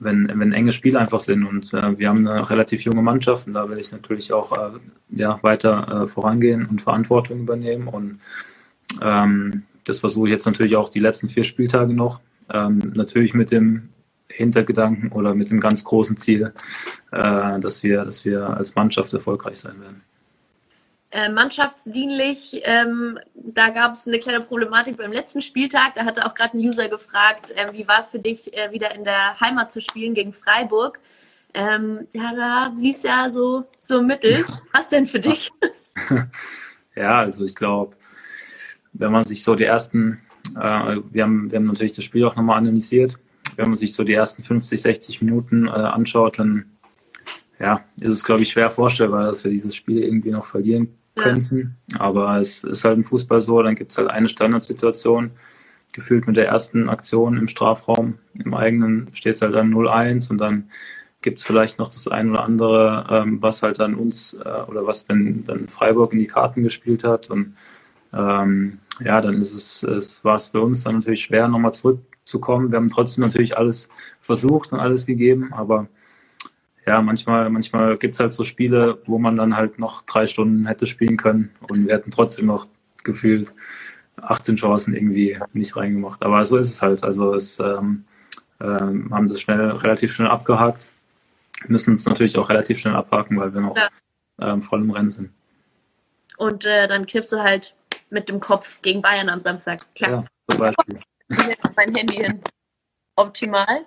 wenn, 0.00 0.30
wenn 0.34 0.52
enge 0.52 0.72
Spiele 0.72 0.98
einfach 0.98 1.20
sind. 1.20 1.44
Und 1.44 1.72
äh, 1.74 1.98
wir 1.98 2.08
haben 2.08 2.26
eine 2.26 2.48
relativ 2.48 2.82
junge 2.82 3.02
Mannschaft 3.02 3.46
und 3.46 3.54
da 3.54 3.68
will 3.68 3.78
ich 3.78 3.92
natürlich 3.92 4.32
auch 4.32 4.52
äh, 4.52 4.78
ja, 5.10 5.38
weiter 5.42 6.02
äh, 6.02 6.06
vorangehen 6.06 6.66
und 6.66 6.82
Verantwortung 6.82 7.40
übernehmen. 7.40 7.88
Und 7.88 8.18
ähm, 9.00 9.62
das 9.84 10.00
versuche 10.00 10.28
ich 10.28 10.32
jetzt 10.32 10.46
natürlich 10.46 10.76
auch 10.76 10.88
die 10.88 11.00
letzten 11.00 11.28
vier 11.28 11.44
Spieltage 11.44 11.94
noch. 11.94 12.20
Ähm, 12.52 12.92
natürlich 12.94 13.34
mit 13.34 13.50
dem 13.50 13.90
Hintergedanken 14.28 15.12
oder 15.12 15.34
mit 15.34 15.50
dem 15.50 15.60
ganz 15.60 15.84
großen 15.84 16.16
Ziel, 16.16 16.52
äh, 17.12 17.60
dass, 17.60 17.82
wir, 17.82 18.02
dass 18.04 18.24
wir 18.24 18.48
als 18.48 18.74
Mannschaft 18.74 19.12
erfolgreich 19.12 19.58
sein 19.58 19.80
werden. 19.80 20.02
Äh, 21.14 21.28
mannschaftsdienlich, 21.28 22.62
ähm, 22.64 23.18
da 23.34 23.68
gab 23.68 23.92
es 23.92 24.08
eine 24.08 24.18
kleine 24.18 24.40
Problematik 24.40 24.96
beim 24.96 25.12
letzten 25.12 25.42
Spieltag. 25.42 25.94
Da 25.94 26.06
hatte 26.06 26.24
auch 26.24 26.34
gerade 26.34 26.56
ein 26.56 26.66
User 26.66 26.88
gefragt, 26.88 27.50
äh, 27.50 27.70
wie 27.74 27.86
war 27.86 27.98
es 27.98 28.10
für 28.10 28.18
dich, 28.18 28.56
äh, 28.56 28.72
wieder 28.72 28.94
in 28.94 29.04
der 29.04 29.38
Heimat 29.38 29.70
zu 29.70 29.82
spielen 29.82 30.14
gegen 30.14 30.32
Freiburg? 30.32 31.00
Ähm, 31.52 32.06
ja, 32.14 32.34
da 32.34 32.72
lief 32.78 32.96
es 32.96 33.02
ja 33.02 33.30
so, 33.30 33.64
so 33.76 34.00
mittel. 34.00 34.46
Was 34.72 34.88
denn 34.88 35.04
für 35.04 35.20
dich? 35.20 35.50
ja, 36.96 37.18
also 37.18 37.44
ich 37.44 37.54
glaube, 37.54 37.94
wenn 38.94 39.12
man 39.12 39.24
sich 39.24 39.44
so 39.44 39.54
die 39.54 39.64
ersten, 39.64 40.22
äh, 40.56 40.96
wir, 41.10 41.24
haben, 41.24 41.50
wir 41.50 41.58
haben 41.58 41.66
natürlich 41.66 41.92
das 41.92 42.06
Spiel 42.06 42.24
auch 42.24 42.36
nochmal 42.36 42.56
analysiert, 42.56 43.18
wenn 43.56 43.66
man 43.66 43.76
sich 43.76 43.92
so 43.92 44.02
die 44.02 44.14
ersten 44.14 44.44
50, 44.44 44.80
60 44.80 45.20
Minuten 45.20 45.66
äh, 45.66 45.72
anschaut, 45.72 46.38
dann 46.38 46.70
ja, 47.60 47.84
ist 48.00 48.14
es, 48.14 48.24
glaube 48.24 48.40
ich, 48.40 48.48
schwer 48.48 48.70
vorstellbar, 48.70 49.26
dass 49.26 49.44
wir 49.44 49.50
dieses 49.50 49.76
Spiel 49.76 50.02
irgendwie 50.02 50.30
noch 50.30 50.46
verlieren 50.46 50.88
könnten. 51.16 51.76
Ja. 51.92 52.00
Aber 52.00 52.38
es 52.38 52.64
ist 52.64 52.84
halt 52.84 52.96
im 52.96 53.04
Fußball 53.04 53.42
so, 53.42 53.62
dann 53.62 53.74
gibt 53.74 53.92
es 53.92 53.98
halt 53.98 54.08
eine 54.08 54.28
Standardsituation, 54.28 55.30
gefühlt 55.92 56.26
mit 56.26 56.36
der 56.36 56.46
ersten 56.46 56.88
Aktion 56.88 57.36
im 57.36 57.48
Strafraum. 57.48 58.18
Im 58.34 58.54
eigenen 58.54 59.08
steht 59.14 59.36
es 59.36 59.42
halt 59.42 59.54
dann 59.54 59.72
0-1 59.72 60.30
und 60.30 60.38
dann 60.38 60.70
gibt 61.20 61.38
es 61.38 61.44
vielleicht 61.44 61.78
noch 61.78 61.88
das 61.88 62.08
ein 62.08 62.30
oder 62.30 62.44
andere, 62.44 63.06
ähm, 63.10 63.42
was 63.42 63.62
halt 63.62 63.78
dann 63.78 63.94
uns 63.94 64.34
äh, 64.34 64.62
oder 64.68 64.86
was 64.86 65.06
denn 65.06 65.44
dann 65.44 65.68
Freiburg 65.68 66.12
in 66.12 66.18
die 66.18 66.26
Karten 66.26 66.62
gespielt 66.62 67.04
hat. 67.04 67.30
Und 67.30 67.56
ähm, 68.12 68.78
ja, 69.00 69.20
dann 69.20 69.34
ist 69.34 69.54
es, 69.54 69.82
es 69.82 70.24
war 70.24 70.36
es 70.36 70.48
für 70.48 70.60
uns 70.60 70.82
dann 70.82 70.96
natürlich 70.96 71.22
schwer, 71.22 71.46
nochmal 71.48 71.74
zurückzukommen. 71.74 72.70
Wir 72.70 72.76
haben 72.76 72.88
trotzdem 72.88 73.22
natürlich 73.24 73.56
alles 73.56 73.88
versucht 74.20 74.72
und 74.72 74.80
alles 74.80 75.06
gegeben, 75.06 75.52
aber 75.52 75.86
ja, 76.86 77.00
manchmal, 77.00 77.48
manchmal 77.50 77.96
gibt 77.96 78.14
es 78.14 78.20
halt 78.20 78.32
so 78.32 78.44
Spiele, 78.44 79.00
wo 79.06 79.18
man 79.18 79.36
dann 79.36 79.56
halt 79.56 79.78
noch 79.78 80.02
drei 80.02 80.26
Stunden 80.26 80.66
hätte 80.66 80.86
spielen 80.86 81.16
können 81.16 81.50
und 81.68 81.86
wir 81.86 81.94
hätten 81.94 82.10
trotzdem 82.10 82.46
noch 82.46 82.66
gefühlt 83.04 83.54
18 84.20 84.56
Chancen 84.56 84.94
irgendwie 84.94 85.38
nicht 85.52 85.76
reingemacht. 85.76 86.22
Aber 86.22 86.44
so 86.44 86.56
ist 86.56 86.70
es 86.70 86.82
halt. 86.82 87.04
Also 87.04 87.34
es 87.34 87.58
ähm, 87.58 88.04
ähm, 88.60 89.08
haben 89.12 89.26
das 89.26 89.40
schnell, 89.40 89.70
relativ 89.70 90.14
schnell 90.14 90.28
abgehakt. 90.28 90.88
Müssen 91.68 91.92
uns 91.92 92.06
natürlich 92.06 92.36
auch 92.36 92.48
relativ 92.48 92.78
schnell 92.80 92.94
abhaken, 92.94 93.38
weil 93.38 93.54
wir 93.54 93.60
noch 93.60 93.76
ja. 93.76 93.88
ähm, 94.40 94.62
voll 94.62 94.80
im 94.80 94.90
Rennen 94.90 95.10
sind. 95.10 95.30
Und 96.36 96.64
äh, 96.64 96.88
dann 96.88 97.06
knippst 97.06 97.32
du 97.32 97.40
halt 97.40 97.74
mit 98.10 98.28
dem 98.28 98.40
Kopf 98.40 98.80
gegen 98.82 99.02
Bayern 99.02 99.28
am 99.28 99.40
Samstag. 99.40 99.86
Klar. 99.94 100.10
Ja, 100.10 100.24
zum 100.50 100.60
Beispiel. 100.60 101.00
mein 101.76 101.94
Handy 101.94 102.16
hin. 102.16 102.40
Optimal. 103.16 103.86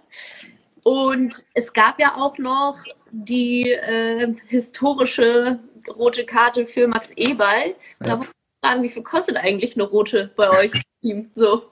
Und 0.86 1.48
es 1.56 1.74
gab 1.74 2.00
ja 2.00 2.13
auch 2.15 2.38
noch 2.38 2.77
die 3.12 3.72
äh, 3.72 4.32
historische 4.46 5.58
rote 5.89 6.25
Karte 6.25 6.68
für 6.68 6.88
Max 6.88 7.10
Eberl. 7.15 7.70
Ja. 7.70 7.75
Da 8.01 8.12
wollte 8.18 8.30
ich 8.30 8.68
fragen, 8.68 8.84
wie 8.84 8.89
viel 8.89 9.01
kostet 9.01 9.36
eigentlich 9.36 9.75
eine 9.75 9.86
rote 9.86 10.30
bei 10.36 10.48
euch 10.51 10.75
im 10.75 10.82
Team? 11.01 11.30
So. 11.34 11.63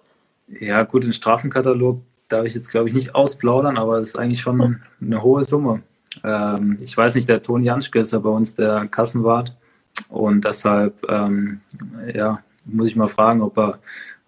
Ja, 0.47 0.81
gut, 0.81 1.03
den 1.03 1.13
Strafenkatalog 1.13 2.01
darf 2.27 2.45
ich 2.45 2.55
jetzt, 2.55 2.71
glaube 2.71 2.87
ich, 2.87 2.95
nicht 2.95 3.13
ausplaudern, 3.13 3.77
aber 3.77 3.99
es 3.99 4.09
ist 4.09 4.15
eigentlich 4.15 4.41
schon 4.41 4.81
eine 4.99 5.21
hohe 5.21 5.43
Summe. 5.43 5.83
Ähm, 6.23 6.79
ich 6.81 6.97
weiß 6.97 7.13
nicht, 7.13 7.29
der 7.29 7.43
Toni 7.43 7.65
Janschke 7.65 7.99
ist 7.99 8.13
ja 8.13 8.19
bei 8.19 8.31
uns 8.31 8.55
der 8.55 8.87
Kassenwart 8.87 9.55
und 10.09 10.43
deshalb 10.43 11.07
ähm, 11.07 11.61
ja, 12.11 12.41
muss 12.65 12.87
ich 12.87 12.95
mal 12.95 13.07
fragen, 13.07 13.43
ob 13.43 13.59
er 13.59 13.79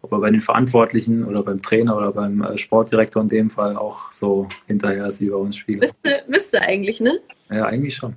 ob 0.05 0.11
er 0.11 0.19
bei 0.19 0.29
den 0.29 0.41
Verantwortlichen 0.41 1.25
oder 1.25 1.41
beim 1.41 1.61
Trainer 1.61 1.97
oder 1.97 2.11
beim 2.11 2.43
äh, 2.43 2.57
Sportdirektor 2.59 3.23
in 3.23 3.29
dem 3.29 3.49
Fall 3.49 3.75
auch 3.75 4.11
so 4.11 4.47
hinterher 4.67 5.07
ist 5.07 5.19
wie 5.19 5.29
bei 5.29 5.35
uns 5.35 5.57
Spieler. 5.57 5.79
Müsste, 5.79 6.23
müsste 6.27 6.61
eigentlich, 6.61 6.99
ne? 6.99 7.19
Ja, 7.49 7.65
eigentlich 7.65 7.95
schon. 7.95 8.15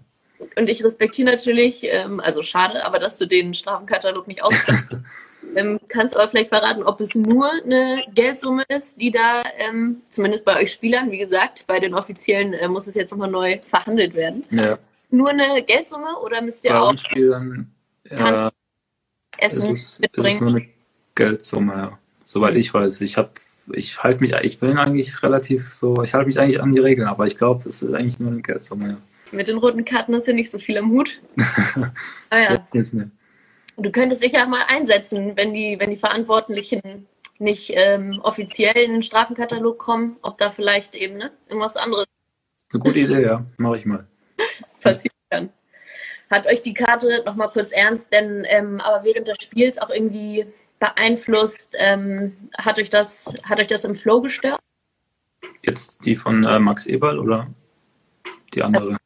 Und 0.57 0.69
ich 0.69 0.85
respektiere 0.85 1.31
natürlich, 1.31 1.85
ähm, 1.85 2.21
also 2.21 2.43
schade, 2.43 2.85
aber 2.85 2.99
dass 2.99 3.17
du 3.17 3.27
den 3.27 3.55
Strafenkatalog 3.55 4.29
nicht 4.29 4.43
aussprichst. 4.43 4.85
ähm, 5.57 5.81
kannst 5.89 6.15
aber 6.15 6.29
vielleicht 6.29 6.51
verraten, 6.51 6.83
ob 6.83 7.01
es 7.01 7.15
nur 7.15 7.51
eine 7.51 8.05
Geldsumme 8.15 8.65
ist, 8.69 9.01
die 9.01 9.11
da, 9.11 9.43
ähm, 9.57 10.03
zumindest 10.11 10.45
bei 10.45 10.61
euch 10.61 10.71
Spielern, 10.71 11.11
wie 11.11 11.19
gesagt, 11.19 11.67
bei 11.67 11.81
den 11.81 11.95
Offiziellen 11.95 12.53
äh, 12.53 12.69
muss 12.69 12.87
es 12.87 12.97
jetzt 12.97 13.13
nochmal 13.13 13.31
neu 13.31 13.61
verhandelt 13.63 14.15
werden. 14.15 14.45
Ja. 14.51 14.79
Nur 15.11 15.31
eine 15.31 15.63
Geldsumme 15.63 16.19
oder 16.23 16.43
müsst 16.43 16.67
ihr 16.67 16.73
bei 16.73 16.81
auch 16.81 16.99
Spielern, 16.99 17.73
äh, 18.05 18.51
Essen 19.39 19.73
es, 19.73 19.99
mitbringen? 19.99 20.49
Ist 20.49 20.55
eine 20.55 20.78
Geldsumme, 21.19 21.75
ja. 21.75 21.99
Soweit 22.25 22.55
ich 22.55 22.73
weiß. 22.73 23.01
Ich 23.01 23.17
habe, 23.17 23.31
ich 23.73 24.03
halte 24.03 24.21
mich, 24.23 24.33
ich 24.33 24.59
bin 24.61 24.79
eigentlich 24.79 25.23
relativ 25.23 25.75
so, 25.75 26.03
ich 26.03 26.15
halte 26.15 26.29
mich 26.29 26.39
eigentlich 26.39 26.63
an 26.63 26.73
die 26.73 26.81
Regeln, 26.81 27.09
aber 27.09 27.27
ich 27.27 27.37
glaube, 27.37 27.65
es 27.67 27.83
ist 27.83 27.93
eigentlich 27.93 28.21
nur 28.21 28.31
eine 28.31 28.41
Geldsumme, 28.41 28.89
ja. 28.89 28.97
Mit 29.31 29.49
den 29.49 29.59
roten 29.59 29.85
Karten 29.85 30.15
hast 30.15 30.29
du 30.29 30.33
nicht 30.33 30.51
so 30.51 30.59
viel 30.59 30.79
am 30.79 30.91
Hut. 30.91 31.21
ah, 32.31 32.39
ja. 32.39 32.65
Du 33.77 33.91
könntest 33.91 34.23
dich 34.23 34.33
ja 34.33 34.47
mal 34.47 34.63
einsetzen, 34.69 35.37
wenn 35.37 35.53
die, 35.53 35.77
wenn 35.79 35.91
die 35.91 35.97
Verantwortlichen 35.97 37.07
nicht 37.39 37.73
ähm, 37.75 38.21
offiziell 38.23 38.77
in 38.77 38.93
den 38.93 39.03
Strafenkatalog 39.03 39.79
kommen, 39.79 40.17
ob 40.23 40.39
da 40.39 40.51
vielleicht 40.51 40.95
eben 40.95 41.19
ne, 41.19 41.31
irgendwas 41.49 41.77
anderes. 41.77 42.07
Eine 42.73 42.81
gute 42.81 42.99
Idee, 42.99 43.23
ja. 43.23 43.45
Mache 43.59 43.79
ich 43.79 43.85
mal. 43.85 44.07
Passiert 44.81 45.15
dann. 45.31 45.51
Hat 46.31 46.47
euch 46.47 46.63
die 46.63 46.75
Karte 46.75 47.23
nochmal 47.27 47.51
kurz 47.51 47.73
ernst, 47.73 48.13
denn 48.13 48.45
ähm, 48.49 48.81
aber 48.81 49.05
während 49.05 49.29
des 49.29 49.37
Spiels 49.41 49.79
auch 49.79 49.91
irgendwie 49.91 50.47
beeinflusst? 50.79 51.75
Ähm, 51.79 52.37
hat, 52.57 52.79
euch 52.79 52.91
das, 52.91 53.35
hat 53.43 53.59
euch 53.59 53.67
das 53.67 53.85
im 53.85 53.95
Flow 53.95 54.21
gestört? 54.21 54.59
Jetzt 55.63 56.05
die 56.05 56.17
von 56.17 56.45
äh, 56.45 56.59
Max 56.59 56.87
Eberl 56.87 57.19
oder 57.19 57.49
die 58.55 58.63
andere? 58.63 58.97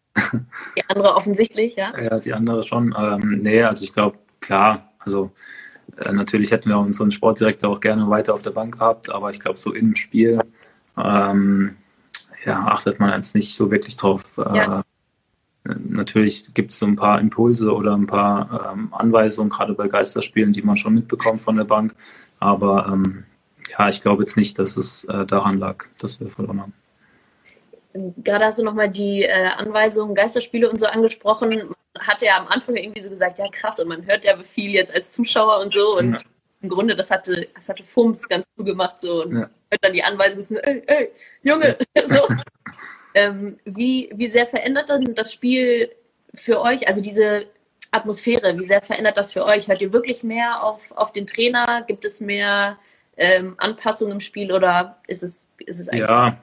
Die 0.77 0.85
andere 0.89 1.15
offensichtlich, 1.15 1.77
ja? 1.77 1.99
Ja, 1.99 2.19
die 2.21 2.33
andere 2.33 2.63
schon. 2.63 2.95
Ähm, 2.99 3.41
nee, 3.43 3.63
also 3.63 3.85
ich 3.85 3.93
glaube, 3.93 4.19
klar, 4.41 4.93
also 4.99 5.31
äh, 5.99 6.13
natürlich 6.13 6.51
hätten 6.51 6.69
wir 6.69 6.79
unseren 6.79 7.11
Sportdirektor 7.11 7.71
auch 7.71 7.81
gerne 7.81 8.09
weiter 8.09 8.35
auf 8.35 8.43
der 8.43 8.51
Bank 8.51 8.79
gehabt, 8.79 9.13
aber 9.13 9.31
ich 9.31 9.41
glaube, 9.41 9.59
so 9.59 9.73
im 9.73 9.95
Spiel 9.95 10.41
ähm, 10.97 11.77
ja, 12.45 12.67
achtet 12.67 13.01
man 13.01 13.13
jetzt 13.13 13.35
nicht 13.35 13.55
so 13.55 13.71
wirklich 13.71 13.97
drauf. 13.97 14.23
Äh, 14.37 14.57
ja. 14.57 14.83
Natürlich 15.65 16.53
gibt 16.55 16.73
es 16.73 16.79
so 16.79 16.87
ein 16.87 16.97
paar 16.97 17.21
Impulse 17.21 17.73
oder 17.73 17.97
ein 17.97 18.07
paar 18.07 18.73
ähm, 18.73 18.89
Anweisungen, 18.93 19.49
gerade 19.49 19.75
bei 19.75 19.87
Geisterspielen, 19.87 20.53
die 20.53 20.63
man 20.63 20.77
schon 20.77 20.95
mitbekommt 20.95 21.41
von 21.41 21.57
der 21.57 21.65
Bank. 21.65 21.95
Aber 22.41 22.89
ähm, 22.93 23.25
ja, 23.71 23.89
ich 23.89 24.01
glaube 24.01 24.23
jetzt 24.23 24.37
nicht, 24.37 24.59
dass 24.59 24.77
es 24.77 25.05
äh, 25.05 25.25
daran 25.25 25.59
lag, 25.59 25.85
dass 25.99 26.19
wir 26.19 26.31
verloren 26.31 26.63
haben. 26.63 26.75
Gerade 28.25 28.47
hast 28.47 28.59
du 28.59 28.65
nochmal 28.65 28.91
die 28.91 29.23
äh, 29.23 29.49
Anweisungen, 29.57 30.15
Geisterspiele 30.15 30.69
und 30.69 30.81
so 30.81 30.87
angesprochen. 30.87 31.51
Man 31.51 32.07
hat 32.07 32.23
ja 32.23 32.39
am 32.39 32.49
Anfang 32.49 32.77
irgendwie 32.77 33.01
so 33.01 33.11
gesagt, 33.11 33.39
ja 33.39 33.47
krass, 33.51 33.79
und 33.79 33.89
man 33.89 34.07
hört 34.07 34.25
ja 34.25 34.37
viel 34.43 34.71
jetzt 34.71 34.93
als 34.93 35.13
Zuschauer 35.13 35.61
und 35.61 35.73
so. 35.73 35.97
Und 35.97 36.13
ja. 36.13 36.23
im 36.63 36.71
Grunde, 36.71 36.97
das 36.97 37.11
hatte, 37.11 37.49
das 37.55 37.69
hatte 37.69 37.85
Fums 37.85 38.29
ganz 38.29 38.47
cool 38.59 38.65
gemacht 38.65 39.01
so. 39.01 39.23
Und 39.23 39.33
ja. 39.33 39.51
hört 39.71 39.83
dann 39.85 39.93
die 39.93 40.03
Anweisung, 40.03 40.57
ey, 40.59 40.83
ey, 40.87 41.13
Junge, 41.43 41.77
so. 42.09 42.27
Ähm, 43.15 43.59
wie, 43.65 44.11
wie 44.15 44.27
sehr 44.27 44.47
verändert 44.47 44.89
denn 44.89 45.15
das 45.15 45.33
Spiel 45.33 45.91
für 46.35 46.61
euch, 46.61 46.89
also 46.89 47.01
diese 47.01 47.47
Atmosphäre, 47.91 48.59
wie 48.59 48.65
sehr 48.65 48.81
verändert 48.81 49.17
das 49.17 49.33
für 49.33 49.45
euch? 49.45 49.69
Hört 49.69 49.83
ihr 49.83 49.93
wirklich 49.93 50.23
mehr 50.23 50.63
auf, 50.65 50.93
auf 50.93 51.13
den 51.13 51.27
Trainer? 51.27 51.85
Gibt 51.87 52.05
es 52.05 52.21
mehr 52.21 52.79
ähm, 53.17 53.55
Anpassungen 53.59 54.15
im 54.15 54.21
Spiel 54.21 54.51
oder 54.51 54.99
ist 55.07 55.23
es, 55.23 55.47
ist 55.59 55.79
es 55.79 55.89
eigentlich? 55.89 56.09
Ja, 56.09 56.39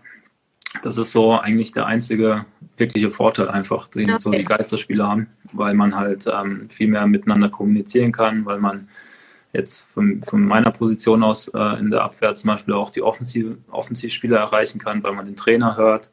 das 0.83 0.97
ist 0.97 1.11
so 1.11 1.33
eigentlich 1.33 1.71
der 1.71 1.87
einzige 1.87 2.45
wirkliche 2.77 3.09
Vorteil 3.09 3.49
einfach, 3.49 3.87
den 3.87 4.11
okay. 4.11 4.19
so 4.19 4.29
die 4.29 4.45
Geisterspiele 4.45 5.05
haben, 5.05 5.27
weil 5.51 5.73
man 5.73 5.95
halt 5.95 6.27
ähm, 6.27 6.69
viel 6.69 6.87
mehr 6.87 7.07
miteinander 7.07 7.49
kommunizieren 7.49 8.11
kann, 8.11 8.45
weil 8.45 8.59
man 8.59 8.87
jetzt 9.51 9.87
von, 9.93 10.21
von 10.21 10.43
meiner 10.43 10.69
Position 10.69 11.23
aus 11.23 11.47
äh, 11.47 11.79
in 11.79 11.89
der 11.89 12.03
Abwehr 12.03 12.35
zum 12.35 12.49
Beispiel 12.49 12.75
auch 12.75 12.91
die 12.91 13.01
Offensiv 13.01 13.57
Offensivspieler 13.71 14.37
erreichen 14.37 14.79
kann, 14.79 15.03
weil 15.03 15.13
man 15.13 15.25
den 15.25 15.35
Trainer 15.35 15.75
hört, 15.75 16.11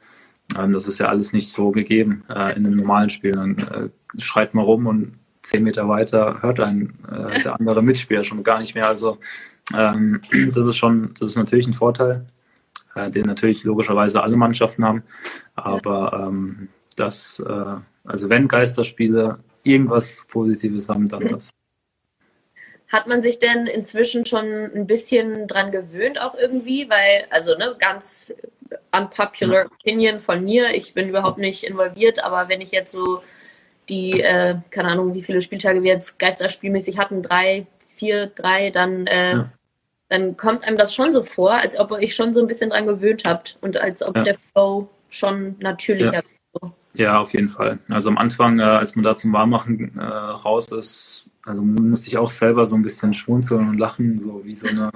ähm, 0.58 0.72
das 0.72 0.86
ist 0.86 0.98
ja 0.98 1.08
alles 1.08 1.32
nicht 1.32 1.50
so 1.50 1.70
gegeben 1.70 2.24
äh, 2.28 2.56
in 2.56 2.66
einem 2.66 2.76
normalen 2.76 3.10
Spiel. 3.10 3.32
Dann 3.32 3.56
äh, 3.58 4.20
schreit 4.20 4.54
man 4.54 4.64
rum 4.64 4.86
und 4.86 5.18
zehn 5.42 5.62
Meter 5.62 5.88
weiter 5.88 6.42
hört 6.42 6.60
ein 6.60 6.94
äh, 7.10 7.42
der 7.42 7.58
andere 7.58 7.82
Mitspieler 7.82 8.24
schon 8.24 8.42
gar 8.42 8.60
nicht 8.60 8.74
mehr. 8.74 8.88
Also 8.88 9.18
ähm, 9.74 10.20
das 10.52 10.66
ist 10.66 10.76
schon, 10.76 11.14
das 11.18 11.28
ist 11.28 11.36
natürlich 11.36 11.66
ein 11.66 11.72
Vorteil, 11.72 12.26
äh, 12.94 13.10
den 13.10 13.24
natürlich 13.24 13.64
logischerweise 13.64 14.22
alle 14.22 14.36
Mannschaften 14.36 14.84
haben. 14.84 15.02
Aber 15.54 16.26
ähm, 16.28 16.68
das, 16.96 17.42
äh, 17.46 17.76
also 18.04 18.28
wenn 18.28 18.48
Geisterspiele 18.48 19.38
irgendwas 19.62 20.26
Positives 20.30 20.88
haben, 20.88 21.08
dann 21.08 21.26
das. 21.26 21.50
Hat 22.88 23.08
man 23.08 23.20
sich 23.20 23.40
denn 23.40 23.66
inzwischen 23.66 24.24
schon 24.24 24.46
ein 24.46 24.86
bisschen 24.86 25.48
dran 25.48 25.72
gewöhnt, 25.72 26.20
auch 26.20 26.36
irgendwie? 26.36 26.88
Weil, 26.88 27.26
also, 27.30 27.56
ne, 27.58 27.74
ganz 27.80 28.32
unpopular 28.92 29.66
opinion 29.66 30.20
von 30.20 30.44
mir. 30.44 30.74
Ich 30.74 30.94
bin 30.94 31.08
überhaupt 31.08 31.38
nicht 31.38 31.64
involviert, 31.64 32.22
aber 32.22 32.48
wenn 32.48 32.60
ich 32.60 32.70
jetzt 32.70 32.92
so 32.92 33.22
die, 33.88 34.20
äh, 34.20 34.56
keine 34.70 34.88
Ahnung, 34.88 35.14
wie 35.14 35.22
viele 35.22 35.40
Spieltage 35.40 35.82
wir 35.82 35.92
jetzt 35.92 36.18
geisterspielmäßig 36.18 36.98
hatten, 36.98 37.22
drei, 37.22 37.66
vier, 37.96 38.26
drei, 38.26 38.70
dann, 38.70 39.06
äh, 39.06 39.34
ja. 39.34 39.52
dann 40.08 40.36
kommt 40.36 40.64
einem 40.64 40.76
das 40.76 40.94
schon 40.94 41.12
so 41.12 41.22
vor, 41.22 41.52
als 41.52 41.78
ob 41.78 41.90
ihr 41.92 41.98
euch 41.98 42.14
schon 42.14 42.34
so 42.34 42.40
ein 42.40 42.46
bisschen 42.46 42.70
dran 42.70 42.86
gewöhnt 42.86 43.24
habt 43.24 43.58
und 43.60 43.76
als 43.76 44.02
ob 44.02 44.16
ja. 44.16 44.24
der 44.24 44.36
Flow 44.52 44.88
schon 45.08 45.56
natürlicher 45.60 46.14
ja. 46.14 46.22
Ja, 46.96 47.20
auf 47.20 47.34
jeden 47.34 47.48
Fall. 47.48 47.78
Also 47.90 48.08
am 48.08 48.16
Anfang, 48.16 48.58
äh, 48.58 48.62
als 48.62 48.96
man 48.96 49.04
da 49.04 49.16
zum 49.16 49.32
Warmmachen 49.32 49.98
äh, 49.98 50.02
raus 50.02 50.68
ist, 50.72 51.26
also 51.44 51.62
musste 51.62 52.08
ich 52.08 52.16
auch 52.16 52.30
selber 52.30 52.66
so 52.66 52.74
ein 52.74 52.82
bisschen 52.82 53.14
schmunzeln 53.14 53.68
und 53.68 53.78
lachen, 53.78 54.18
so 54.18 54.44
wie 54.44 54.54
so 54.54 54.66
ein 54.66 54.90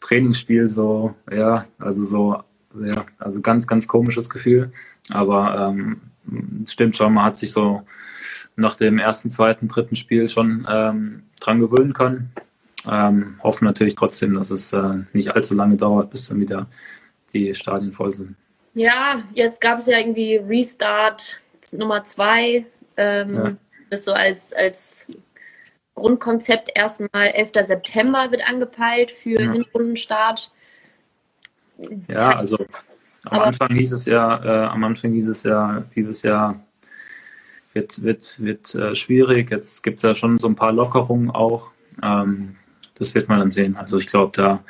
Trainingsspiel, 0.00 0.66
so, 0.66 1.14
ja, 1.30 1.66
also 1.78 2.02
so, 2.02 2.42
ja, 2.82 3.04
also 3.18 3.40
ganz, 3.40 3.66
ganz 3.66 3.88
komisches 3.88 4.30
Gefühl. 4.30 4.72
Aber 5.10 5.70
ähm, 5.70 6.00
stimmt 6.66 6.96
schon, 6.96 7.14
man 7.14 7.24
hat 7.24 7.36
sich 7.36 7.52
so 7.52 7.82
nach 8.56 8.76
dem 8.76 8.98
ersten, 8.98 9.30
zweiten, 9.30 9.68
dritten 9.68 9.96
Spiel 9.96 10.28
schon 10.28 10.66
ähm, 10.70 11.24
dran 11.40 11.60
gewöhnen 11.60 11.92
können. 11.92 12.32
Ähm, 12.90 13.40
hoffen 13.42 13.64
natürlich 13.64 13.94
trotzdem, 13.94 14.34
dass 14.34 14.50
es 14.50 14.72
äh, 14.72 14.98
nicht 15.12 15.34
allzu 15.34 15.54
lange 15.54 15.76
dauert, 15.76 16.10
bis 16.10 16.28
dann 16.28 16.40
wieder 16.40 16.66
die 17.32 17.54
Stadien 17.54 17.92
voll 17.92 18.12
sind. 18.12 18.36
Ja, 18.74 19.22
jetzt 19.32 19.60
gab 19.60 19.78
es 19.78 19.86
ja 19.86 19.98
irgendwie 19.98 20.36
Restart 20.36 21.40
Nummer 21.72 22.04
zwei. 22.04 22.66
Ähm, 22.96 23.34
ja. 23.34 23.56
Das 23.90 24.04
so 24.04 24.12
als, 24.12 24.52
als 24.52 25.06
Grundkonzept 25.94 26.70
erstmal 26.74 27.28
11. 27.28 27.50
September 27.62 28.30
wird 28.30 28.46
angepeilt 28.46 29.10
für 29.10 29.40
ja. 29.40 29.52
Hinrundenstart. 29.52 30.50
Ja, 32.08 32.36
also 32.36 32.56
am 33.24 33.38
Aber 33.38 33.46
Anfang 33.46 33.74
hieß 33.74 33.92
es 33.92 34.04
ja, 34.06 34.44
äh, 34.44 34.66
am 34.66 34.84
Anfang 34.84 35.12
hieß 35.12 35.28
es 35.28 35.42
ja, 35.42 35.84
dieses 35.94 36.22
Jahr 36.22 36.60
wird, 37.72 38.02
wird, 38.02 38.40
wird 38.42 38.74
äh, 38.74 38.94
schwierig. 38.94 39.50
Jetzt 39.50 39.82
gibt 39.82 39.96
es 39.96 40.02
ja 40.02 40.14
schon 40.14 40.38
so 40.38 40.46
ein 40.46 40.56
paar 40.56 40.72
Lockerungen 40.72 41.30
auch. 41.30 41.70
Ähm, 42.02 42.56
das 42.94 43.14
wird 43.14 43.28
man 43.28 43.40
dann 43.40 43.50
sehen. 43.50 43.76
Also 43.76 43.98
ich 43.98 44.06
glaube, 44.06 44.32
da, 44.34 44.62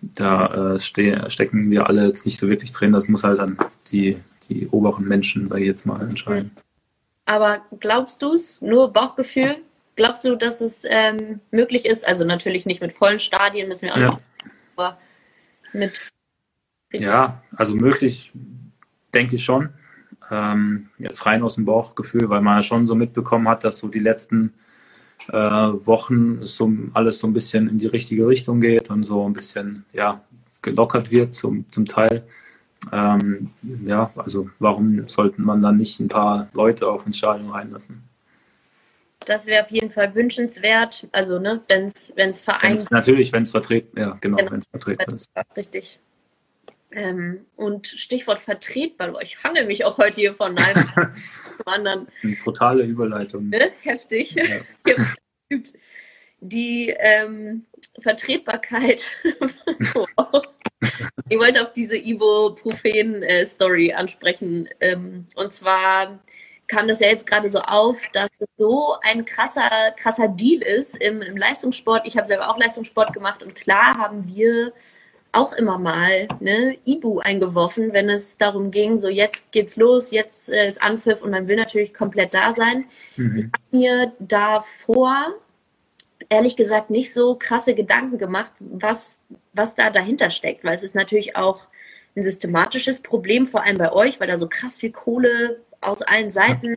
da 0.00 0.74
äh, 0.74 0.78
ste 0.78 1.30
stecken 1.30 1.70
wir 1.70 1.86
alle 1.86 2.06
jetzt 2.06 2.26
nicht 2.26 2.38
so 2.38 2.48
wirklich 2.48 2.72
drin. 2.72 2.92
Das 2.92 3.08
muss 3.08 3.22
halt 3.22 3.38
dann 3.38 3.56
die, 3.90 4.18
die 4.48 4.66
oberen 4.68 5.06
Menschen, 5.06 5.46
sage 5.46 5.62
ich 5.62 5.68
jetzt 5.68 5.86
mal, 5.86 6.00
entscheiden. 6.00 6.50
Aber 7.26 7.60
glaubst 7.78 8.22
du 8.22 8.32
es? 8.32 8.60
Nur 8.60 8.92
Bauchgefühl? 8.92 9.58
Glaubst 9.94 10.24
du, 10.24 10.36
dass 10.36 10.60
es 10.60 10.82
ähm, 10.86 11.40
möglich 11.50 11.84
ist? 11.84 12.06
Also 12.06 12.24
natürlich 12.24 12.66
nicht 12.66 12.80
mit 12.80 12.92
vollen 12.92 13.18
Stadien, 13.18 13.68
müssen 13.68 13.86
wir 13.86 13.94
auch 13.94 13.98
ja. 13.98 14.06
noch, 14.06 14.18
aber 14.74 14.98
mit. 15.72 16.08
Ja, 16.92 17.42
also 17.56 17.74
möglich, 17.74 18.32
denke 19.14 19.36
ich 19.36 19.44
schon. 19.44 19.70
Ähm, 20.30 20.88
jetzt 20.98 21.26
rein 21.26 21.42
aus 21.42 21.56
dem 21.56 21.64
Bauchgefühl, 21.64 22.28
weil 22.28 22.42
man 22.42 22.56
ja 22.56 22.62
schon 22.62 22.84
so 22.84 22.94
mitbekommen 22.94 23.48
hat, 23.48 23.64
dass 23.64 23.78
so 23.78 23.88
die 23.88 23.98
letzten 23.98 24.52
äh, 25.28 25.32
Wochen 25.32 26.44
so 26.44 26.72
alles 26.92 27.18
so 27.18 27.26
ein 27.26 27.32
bisschen 27.32 27.68
in 27.68 27.78
die 27.78 27.86
richtige 27.86 28.26
Richtung 28.26 28.60
geht 28.60 28.90
und 28.90 29.04
so 29.04 29.26
ein 29.26 29.32
bisschen 29.32 29.84
ja 29.92 30.22
gelockert 30.62 31.10
wird 31.10 31.34
zum, 31.34 31.64
zum 31.70 31.86
Teil. 31.86 32.24
Ähm, 32.90 33.50
ja, 33.84 34.10
also 34.16 34.50
warum 34.58 35.06
sollte 35.08 35.40
man 35.40 35.62
dann 35.62 35.76
nicht 35.76 36.00
ein 36.00 36.08
paar 36.08 36.48
Leute 36.52 36.88
auch 36.88 37.06
ins 37.06 37.18
Stadion 37.18 37.50
reinlassen? 37.50 38.02
Das 39.26 39.46
wäre 39.46 39.64
auf 39.64 39.70
jeden 39.70 39.90
Fall 39.90 40.14
wünschenswert. 40.14 41.06
Also, 41.12 41.38
ne, 41.38 41.62
wenn 41.68 42.30
es 42.30 42.40
vereint. 42.40 42.90
Natürlich, 42.90 43.32
wenn 43.32 43.42
es 43.42 43.50
vertreten, 43.50 43.98
ja, 43.98 44.16
genau, 44.20 44.36
genau. 44.36 44.50
wenn 44.52 44.58
es 44.58 44.66
vertreten 44.66 45.14
ist. 45.14 45.30
Richtig. 45.56 45.98
Ähm, 46.94 47.46
und 47.56 47.86
Stichwort 47.86 48.38
vertretbar, 48.38 49.20
ich 49.22 49.42
hangel 49.42 49.64
mich 49.66 49.84
auch 49.84 49.96
heute 49.98 50.20
hier 50.20 50.34
von 50.34 50.58
einem 50.58 50.86
zum 51.56 51.66
anderen. 51.66 52.08
Eine 52.22 52.36
brutale 52.44 52.82
Überleitung. 52.84 53.48
Ne? 53.48 53.72
Heftig. 53.80 54.34
Ja. 54.34 54.44
Die 56.40 56.94
ähm, 56.98 57.64
Vertretbarkeit. 58.00 59.12
ich 61.28 61.38
wollte 61.38 61.62
auf 61.62 61.72
diese 61.72 61.96
Ibuprofen-Story 61.96 63.90
äh, 63.90 63.94
ansprechen. 63.94 64.68
Ähm, 64.80 65.26
und 65.36 65.52
zwar 65.52 66.18
kam 66.72 66.88
das 66.88 67.00
ja 67.00 67.08
jetzt 67.08 67.26
gerade 67.26 67.50
so 67.50 67.60
auf, 67.60 68.00
dass 68.14 68.30
es 68.38 68.48
so 68.56 68.94
ein 69.02 69.26
krasser, 69.26 69.92
krasser 69.96 70.28
Deal 70.28 70.62
ist 70.62 70.96
im, 70.96 71.20
im 71.20 71.36
Leistungssport. 71.36 72.06
Ich 72.06 72.16
habe 72.16 72.26
selber 72.26 72.48
auch 72.48 72.56
Leistungssport 72.56 73.12
gemacht 73.12 73.42
und 73.42 73.54
klar 73.54 73.98
haben 73.98 74.26
wir 74.34 74.72
auch 75.32 75.52
immer 75.52 75.78
mal 75.78 76.28
ne, 76.40 76.78
Ibu 76.84 77.20
eingeworfen, 77.20 77.92
wenn 77.92 78.08
es 78.08 78.38
darum 78.38 78.70
ging, 78.70 78.96
so 78.96 79.08
jetzt 79.08 79.52
geht's 79.52 79.76
los, 79.76 80.10
jetzt 80.10 80.50
äh, 80.50 80.66
ist 80.66 80.82
Anpfiff 80.82 81.22
und 81.22 81.30
man 81.30 81.46
will 81.46 81.56
natürlich 81.56 81.92
komplett 81.92 82.32
da 82.32 82.54
sein. 82.54 82.84
Mhm. 83.16 83.38
Ich 83.38 83.44
habe 83.44 83.62
mir 83.70 84.12
davor 84.18 85.34
ehrlich 86.30 86.56
gesagt 86.56 86.88
nicht 86.88 87.12
so 87.12 87.34
krasse 87.34 87.74
Gedanken 87.74 88.16
gemacht, 88.16 88.52
was, 88.60 89.20
was 89.52 89.74
da 89.74 89.90
dahinter 89.90 90.30
steckt, 90.30 90.64
weil 90.64 90.74
es 90.74 90.82
ist 90.82 90.94
natürlich 90.94 91.36
auch 91.36 91.66
ein 92.16 92.22
systematisches 92.22 93.00
Problem, 93.00 93.44
vor 93.44 93.62
allem 93.62 93.76
bei 93.76 93.92
euch, 93.92 94.20
weil 94.20 94.28
da 94.28 94.38
so 94.38 94.48
krass 94.48 94.78
viel 94.78 94.92
Kohle 94.92 95.60
aus 95.82 96.02
allen 96.02 96.30
Seiten 96.30 96.76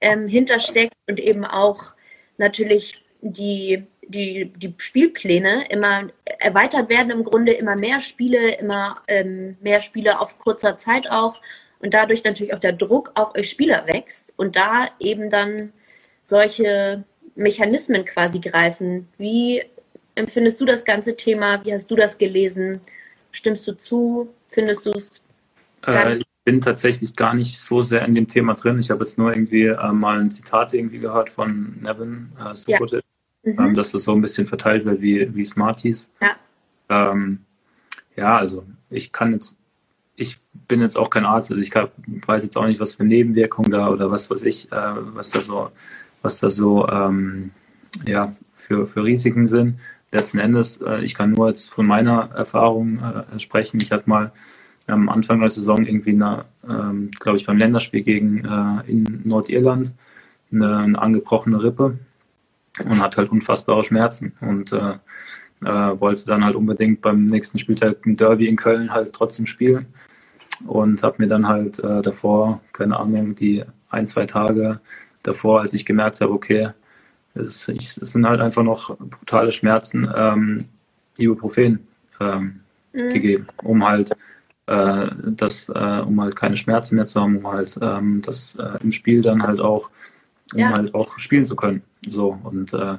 ähm, 0.00 0.28
hintersteckt 0.28 0.94
und 1.06 1.18
eben 1.20 1.44
auch 1.44 1.92
natürlich 2.36 3.04
die, 3.20 3.84
die, 4.02 4.52
die 4.56 4.74
Spielpläne 4.78 5.64
immer 5.70 6.08
erweitert 6.24 6.88
werden, 6.88 7.10
im 7.10 7.24
Grunde 7.24 7.52
immer 7.52 7.76
mehr 7.76 8.00
Spiele, 8.00 8.52
immer 8.56 9.02
ähm, 9.08 9.56
mehr 9.60 9.80
Spiele 9.80 10.20
auf 10.20 10.38
kurzer 10.38 10.78
Zeit 10.78 11.10
auch 11.10 11.40
und 11.80 11.94
dadurch 11.94 12.24
natürlich 12.24 12.54
auch 12.54 12.60
der 12.60 12.72
Druck 12.72 13.12
auf 13.14 13.34
euch 13.34 13.50
Spieler 13.50 13.86
wächst 13.86 14.32
und 14.36 14.56
da 14.56 14.88
eben 15.00 15.30
dann 15.30 15.72
solche 16.22 17.04
Mechanismen 17.34 18.04
quasi 18.04 18.40
greifen. 18.40 19.08
Wie 19.16 19.62
empfindest 20.14 20.60
du 20.60 20.64
das 20.64 20.84
ganze 20.84 21.16
Thema? 21.16 21.64
Wie 21.64 21.72
hast 21.72 21.90
du 21.90 21.96
das 21.96 22.18
gelesen? 22.18 22.80
Stimmst 23.30 23.66
du 23.66 23.72
zu? 23.72 24.28
Findest 24.48 24.86
du 24.86 24.90
es? 24.90 25.22
Äh, 25.86 26.18
bin 26.48 26.62
tatsächlich 26.62 27.14
gar 27.14 27.34
nicht 27.34 27.60
so 27.60 27.82
sehr 27.82 28.06
in 28.06 28.14
dem 28.14 28.26
Thema 28.26 28.54
drin. 28.54 28.78
Ich 28.78 28.90
habe 28.90 29.00
jetzt 29.00 29.18
nur 29.18 29.36
irgendwie 29.36 29.66
äh, 29.66 29.92
mal 29.92 30.18
ein 30.18 30.30
Zitat 30.30 30.72
irgendwie 30.72 30.98
gehört 30.98 31.28
von 31.28 31.76
Nevin 31.82 32.32
äh, 32.42 32.56
Subotic, 32.56 33.04
ja. 33.42 33.52
Mhm. 33.52 33.58
Ähm, 33.60 33.74
dass 33.74 33.92
es 33.92 34.04
so 34.04 34.14
ein 34.14 34.22
bisschen 34.22 34.46
verteilt 34.46 34.86
wird 34.86 35.02
wie, 35.02 35.28
wie 35.34 35.44
Smarties. 35.44 36.10
Ja. 36.22 36.36
Ähm, 36.88 37.40
ja, 38.16 38.38
also 38.38 38.64
ich 38.88 39.12
kann 39.12 39.32
jetzt, 39.32 39.58
ich 40.16 40.38
bin 40.66 40.80
jetzt 40.80 40.96
auch 40.96 41.10
kein 41.10 41.26
Arzt, 41.26 41.50
also 41.50 41.60
ich 41.60 41.70
kann, 41.70 41.88
weiß 42.06 42.44
jetzt 42.44 42.56
auch 42.56 42.66
nicht, 42.66 42.80
was 42.80 42.94
für 42.94 43.04
Nebenwirkungen 43.04 43.70
da 43.70 43.90
oder 43.90 44.10
was 44.10 44.30
weiß 44.30 44.42
ich, 44.44 44.72
äh, 44.72 44.94
was 45.14 45.28
da 45.28 45.42
so, 45.42 45.70
was 46.22 46.40
da 46.40 46.48
so 46.48 46.88
ähm, 46.88 47.50
ja, 48.06 48.34
für, 48.56 48.86
für 48.86 49.04
Risiken 49.04 49.46
sind. 49.46 49.80
Letzten 50.12 50.38
Endes, 50.38 50.78
äh, 50.78 51.02
ich 51.02 51.12
kann 51.12 51.32
nur 51.32 51.48
jetzt 51.48 51.70
von 51.70 51.84
meiner 51.84 52.30
Erfahrung 52.34 53.00
äh, 53.00 53.38
sprechen. 53.38 53.80
Ich 53.82 53.92
hatte 53.92 54.08
mal 54.08 54.32
am 54.88 55.08
Anfang 55.08 55.40
der 55.40 55.50
Saison 55.50 55.84
irgendwie, 55.84 56.10
ähm, 56.10 57.10
glaube 57.18 57.38
ich, 57.38 57.46
beim 57.46 57.58
Länderspiel 57.58 58.02
gegen 58.02 58.44
äh, 58.44 58.90
in 58.90 59.22
Nordirland 59.24 59.92
eine, 60.52 60.78
eine, 60.78 60.98
angebrochene 60.98 61.62
Rippe 61.62 61.98
und 62.84 63.00
hat 63.00 63.16
halt 63.16 63.30
unfassbare 63.30 63.84
Schmerzen 63.84 64.32
und 64.40 64.72
äh, 64.72 64.94
äh, 65.64 66.00
wollte 66.00 66.24
dann 66.26 66.44
halt 66.44 66.56
unbedingt 66.56 67.02
beim 67.02 67.26
nächsten 67.26 67.58
Spieltag 67.58 68.04
ein 68.06 68.16
Derby 68.16 68.48
in 68.48 68.56
Köln 68.56 68.92
halt 68.92 69.12
trotzdem 69.12 69.46
spielen 69.46 69.86
und 70.66 71.02
habe 71.02 71.16
mir 71.18 71.28
dann 71.28 71.46
halt 71.48 71.78
äh, 71.80 72.02
davor, 72.02 72.60
keine 72.72 72.98
Ahnung, 72.98 73.34
die 73.34 73.64
ein, 73.90 74.06
zwei 74.06 74.26
Tage 74.26 74.80
davor, 75.22 75.60
als 75.60 75.74
ich 75.74 75.84
gemerkt 75.84 76.20
habe, 76.20 76.32
okay, 76.32 76.70
es, 77.34 77.68
ich, 77.68 77.96
es 77.96 78.12
sind 78.12 78.26
halt 78.26 78.40
einfach 78.40 78.62
noch 78.62 78.96
brutale 78.96 79.52
Schmerzen, 79.52 80.10
ähm, 80.14 80.58
Ibuprofen 81.18 81.86
ähm, 82.20 82.60
mhm. 82.92 83.12
gegeben, 83.12 83.46
um 83.62 83.86
halt 83.86 84.12
äh, 84.68 85.10
das, 85.24 85.68
äh, 85.68 86.00
um 86.00 86.20
halt 86.20 86.36
keine 86.36 86.56
Schmerzen 86.56 86.96
mehr 86.96 87.06
zu 87.06 87.20
haben, 87.20 87.38
um 87.38 87.46
halt 87.46 87.78
ähm, 87.80 88.22
das 88.24 88.56
äh, 88.56 88.82
im 88.82 88.92
Spiel 88.92 89.22
dann 89.22 89.42
halt 89.42 89.60
auch, 89.60 89.90
um 90.52 90.60
ja. 90.60 90.70
halt 90.70 90.94
auch 90.94 91.18
spielen 91.18 91.44
zu 91.44 91.56
können. 91.56 91.82
So 92.06 92.38
und 92.42 92.72
äh, 92.74 92.98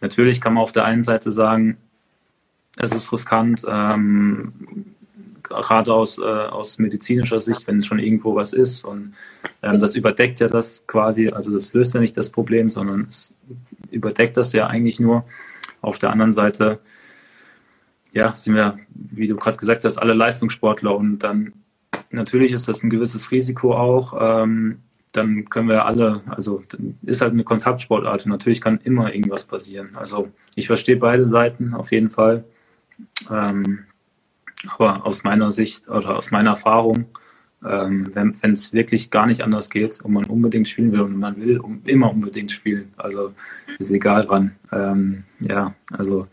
natürlich 0.00 0.40
kann 0.40 0.54
man 0.54 0.62
auf 0.62 0.72
der 0.72 0.84
einen 0.84 1.02
Seite 1.02 1.30
sagen, 1.30 1.78
es 2.76 2.92
ist 2.92 3.12
riskant, 3.12 3.64
ähm, 3.68 4.52
gerade 5.42 5.92
aus, 5.92 6.18
äh, 6.18 6.22
aus 6.22 6.78
medizinischer 6.78 7.40
Sicht, 7.40 7.66
wenn 7.66 7.82
schon 7.82 7.98
irgendwo 7.98 8.34
was 8.34 8.52
ist. 8.52 8.84
Und 8.84 9.14
ähm, 9.62 9.78
das 9.78 9.94
überdeckt 9.94 10.40
ja 10.40 10.48
das 10.48 10.86
quasi, 10.86 11.28
also 11.28 11.52
das 11.52 11.74
löst 11.74 11.94
ja 11.94 12.00
nicht 12.00 12.16
das 12.16 12.30
Problem, 12.30 12.70
sondern 12.70 13.06
es 13.08 13.34
überdeckt 13.90 14.36
das 14.36 14.52
ja 14.52 14.68
eigentlich 14.68 15.00
nur. 15.00 15.24
Auf 15.82 15.98
der 15.98 16.10
anderen 16.10 16.32
Seite 16.32 16.78
ja, 18.12 18.34
sind 18.34 18.54
wir, 18.54 18.76
wie 18.94 19.26
du 19.26 19.36
gerade 19.36 19.58
gesagt 19.58 19.84
hast, 19.84 19.98
alle 19.98 20.14
Leistungssportler 20.14 20.94
und 20.96 21.18
dann 21.20 21.52
natürlich 22.10 22.52
ist 22.52 22.68
das 22.68 22.82
ein 22.82 22.90
gewisses 22.90 23.30
Risiko 23.30 23.74
auch. 23.74 24.14
Ähm, 24.20 24.78
dann 25.12 25.48
können 25.48 25.68
wir 25.68 25.86
alle, 25.86 26.22
also 26.26 26.62
ist 27.02 27.20
halt 27.20 27.32
eine 27.32 27.44
Kontaktsportart 27.44 28.24
und 28.24 28.30
natürlich 28.30 28.60
kann 28.60 28.80
immer 28.84 29.12
irgendwas 29.12 29.44
passieren. 29.44 29.90
Also 29.94 30.28
ich 30.54 30.66
verstehe 30.66 30.96
beide 30.96 31.26
Seiten 31.26 31.74
auf 31.74 31.90
jeden 31.92 32.10
Fall. 32.10 32.44
Ähm, 33.30 33.86
Aber 34.76 35.06
aus 35.06 35.24
meiner 35.24 35.50
Sicht 35.50 35.88
oder 35.88 36.16
aus 36.16 36.30
meiner 36.30 36.50
Erfahrung, 36.50 37.06
ähm, 37.64 38.10
wenn 38.14 38.52
es 38.52 38.72
wirklich 38.72 39.10
gar 39.10 39.26
nicht 39.26 39.40
anders 39.42 39.70
geht 39.70 40.00
und 40.02 40.12
man 40.12 40.26
unbedingt 40.26 40.68
spielen 40.68 40.92
will 40.92 41.00
und 41.00 41.16
man 41.18 41.40
will 41.40 41.58
um, 41.58 41.80
immer 41.86 42.10
unbedingt 42.10 42.52
spielen, 42.52 42.92
also 42.98 43.32
ist 43.78 43.90
egal 43.90 44.24
wann. 44.28 44.54
Ähm, 44.70 45.24
ja, 45.40 45.74
also 45.92 46.26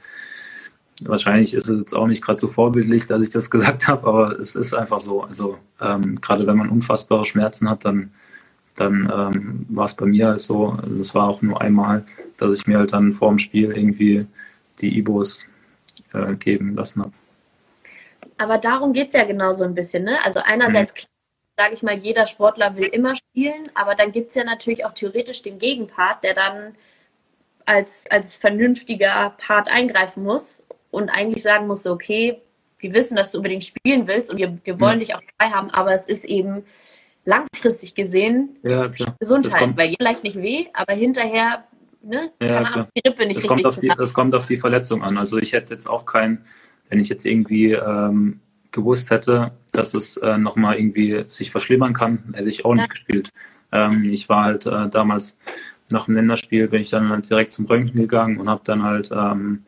wahrscheinlich 1.03 1.53
ist 1.53 1.69
es 1.69 1.79
jetzt 1.79 1.93
auch 1.93 2.07
nicht 2.07 2.23
gerade 2.23 2.39
so 2.39 2.47
vorbildlich, 2.47 3.07
dass 3.07 3.21
ich 3.21 3.29
das 3.29 3.49
gesagt 3.51 3.87
habe, 3.87 4.07
aber 4.07 4.39
es 4.39 4.55
ist 4.55 4.73
einfach 4.73 4.99
so. 4.99 5.23
Also 5.23 5.57
ähm, 5.81 6.19
gerade 6.21 6.47
wenn 6.47 6.57
man 6.57 6.69
unfassbare 6.69 7.25
Schmerzen 7.25 7.69
hat, 7.69 7.85
dann 7.85 8.11
dann 8.77 9.11
ähm, 9.11 9.65
war 9.69 9.85
es 9.85 9.95
bei 9.95 10.05
mir 10.05 10.27
halt 10.27 10.41
so, 10.41 10.69
also 10.69 10.99
es 10.99 11.15
war 11.15 11.27
auch 11.27 11.41
nur 11.41 11.59
einmal, 11.61 12.05
dass 12.37 12.59
ich 12.59 12.67
mir 12.67 12.77
halt 12.77 12.93
dann 12.93 13.11
vor 13.11 13.29
dem 13.29 13.39
Spiel 13.39 13.75
irgendwie 13.75 14.27
die 14.79 14.97
Ibos 14.97 15.45
äh, 16.13 16.35
geben 16.35 16.75
lassen 16.75 17.01
habe. 17.01 17.13
Aber 18.37 18.59
darum 18.59 18.93
geht 18.93 19.07
es 19.07 19.13
ja 19.13 19.25
genau 19.25 19.51
so 19.51 19.63
ein 19.63 19.73
bisschen. 19.73 20.03
Ne? 20.03 20.23
Also 20.23 20.41
einerseits, 20.43 20.93
mhm. 20.93 21.07
sage 21.57 21.73
ich 21.73 21.81
mal, 21.81 21.97
jeder 21.97 22.27
Sportler 22.27 22.75
will 22.75 22.85
immer 22.85 23.15
spielen, 23.15 23.63
aber 23.73 23.95
dann 23.95 24.11
gibt 24.11 24.29
es 24.29 24.35
ja 24.35 24.43
natürlich 24.43 24.85
auch 24.85 24.93
theoretisch 24.93 25.41
den 25.41 25.57
Gegenpart, 25.57 26.23
der 26.23 26.35
dann 26.35 26.75
als, 27.65 28.05
als 28.11 28.37
vernünftiger 28.37 29.33
Part 29.39 29.69
eingreifen 29.69 30.23
muss 30.23 30.61
und 30.91 31.09
eigentlich 31.09 31.43
sagen 31.43 31.67
muss, 31.67 31.85
okay, 31.85 32.41
wir 32.79 32.93
wissen, 32.93 33.15
dass 33.15 33.31
du 33.31 33.37
unbedingt 33.39 33.63
spielen 33.63 34.07
willst 34.07 34.31
und 34.31 34.37
wir, 34.37 34.53
wir 34.63 34.79
wollen 34.79 34.97
mhm. 34.97 34.99
dich 35.01 35.15
auch 35.15 35.21
dabei 35.37 35.51
haben, 35.53 35.69
aber 35.71 35.93
es 35.93 36.05
ist 36.05 36.25
eben 36.25 36.63
langfristig 37.25 37.95
gesehen 37.95 38.57
ja, 38.63 38.89
Gesundheit, 39.19 39.75
weil 39.75 39.95
vielleicht 39.97 40.23
nicht 40.23 40.37
weh, 40.37 40.67
aber 40.73 40.93
hinterher 40.93 41.65
ne, 42.01 42.31
ja, 42.41 42.47
kann 42.47 42.63
man 42.63 42.87
die 42.95 43.07
Rippe 43.07 43.25
nicht 43.25 43.37
das 43.37 43.47
kommt, 43.47 43.65
auf 43.65 43.79
die, 43.79 43.91
das 43.95 44.13
kommt 44.13 44.35
auf 44.35 44.45
die 44.45 44.57
Verletzung 44.57 45.03
an. 45.03 45.17
Also 45.17 45.37
ich 45.37 45.53
hätte 45.53 45.73
jetzt 45.73 45.87
auch 45.87 46.05
kein, 46.05 46.45
wenn 46.89 46.99
ich 46.99 47.09
jetzt 47.09 47.25
irgendwie 47.25 47.73
ähm, 47.73 48.39
gewusst 48.71 49.09
hätte, 49.09 49.51
dass 49.73 49.93
es 49.93 50.17
äh, 50.17 50.37
nochmal 50.37 50.77
irgendwie 50.77 51.25
sich 51.27 51.51
verschlimmern 51.51 51.93
kann, 51.93 52.33
hätte 52.33 52.49
ich 52.49 52.63
auch 52.63 52.75
nicht 52.75 52.89
gespielt. 52.89 53.31
Ähm, 53.71 54.05
ich 54.05 54.29
war 54.29 54.45
halt 54.45 54.65
äh, 54.65 54.87
damals 54.89 55.37
nach 55.89 56.05
dem 56.05 56.15
Länderspiel, 56.15 56.67
bin 56.67 56.81
ich 56.81 56.89
dann 56.89 57.09
halt 57.09 57.29
direkt 57.29 57.53
zum 57.53 57.65
Röntgen 57.65 57.99
gegangen 57.99 58.39
und 58.39 58.49
habe 58.49 58.61
dann 58.63 58.83
halt 58.83 59.11
ähm, 59.11 59.63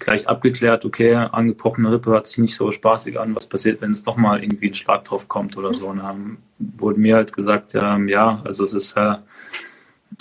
gleich 0.00 0.28
abgeklärt, 0.28 0.84
okay, 0.84 1.14
angebrochene 1.14 1.92
Rippe 1.92 2.10
hört 2.10 2.26
sich 2.26 2.38
nicht 2.38 2.56
so 2.56 2.72
spaßig 2.72 3.18
an, 3.18 3.34
was 3.34 3.48
passiert, 3.48 3.80
wenn 3.80 3.92
es 3.92 4.04
nochmal 4.04 4.42
irgendwie 4.42 4.68
ein 4.68 4.74
Schlag 4.74 5.04
drauf 5.04 5.28
kommt 5.28 5.56
oder 5.56 5.72
so. 5.72 5.88
Und 5.88 5.98
dann 5.98 6.38
wurde 6.58 7.00
mir 7.00 7.16
halt 7.16 7.32
gesagt, 7.32 7.74
ähm, 7.80 8.08
ja, 8.08 8.42
also 8.44 8.64
es 8.64 8.72
ist 8.72 8.96
äh, 8.96 9.16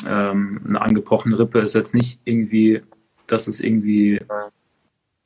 ähm, 0.07 0.61
eine 0.67 0.81
angebrochene 0.81 1.37
Rippe 1.37 1.59
ist 1.59 1.75
jetzt 1.75 1.95
nicht 1.95 2.19
irgendwie, 2.25 2.81
dass 3.27 3.47
es 3.47 3.59
irgendwie 3.59 4.19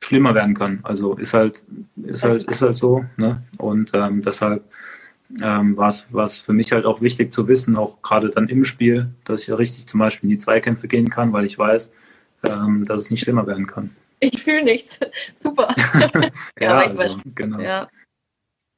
schlimmer 0.02 0.34
werden 0.34 0.54
kann. 0.54 0.80
Also 0.82 1.14
ist 1.14 1.34
halt, 1.34 1.64
ist 2.02 2.24
halt, 2.24 2.44
ist 2.44 2.62
halt 2.62 2.76
so, 2.76 3.04
ne? 3.16 3.42
Und 3.58 3.90
ähm, 3.94 4.22
deshalb 4.22 4.64
ähm, 5.42 5.76
war 5.76 5.88
es 5.88 6.40
für 6.40 6.52
mich 6.54 6.72
halt 6.72 6.86
auch 6.86 7.02
wichtig 7.02 7.32
zu 7.32 7.48
wissen, 7.48 7.76
auch 7.76 8.00
gerade 8.00 8.30
dann 8.30 8.48
im 8.48 8.64
Spiel, 8.64 9.10
dass 9.24 9.42
ich 9.42 9.48
ja 9.48 9.56
richtig 9.56 9.86
zum 9.86 10.00
Beispiel 10.00 10.30
in 10.30 10.36
die 10.36 10.42
Zweikämpfe 10.42 10.88
gehen 10.88 11.10
kann, 11.10 11.32
weil 11.32 11.44
ich 11.44 11.58
weiß, 11.58 11.92
ähm, 12.44 12.84
dass 12.84 13.00
es 13.02 13.10
nicht 13.10 13.22
schlimmer 13.22 13.46
werden 13.46 13.66
kann. 13.66 13.90
Ich 14.20 14.42
fühle 14.42 14.64
nichts. 14.64 15.00
Super. 15.36 15.74
ja, 16.14 16.30
ja 16.60 16.78
also, 16.78 17.18
genau. 17.34 17.60
Ja. 17.60 17.88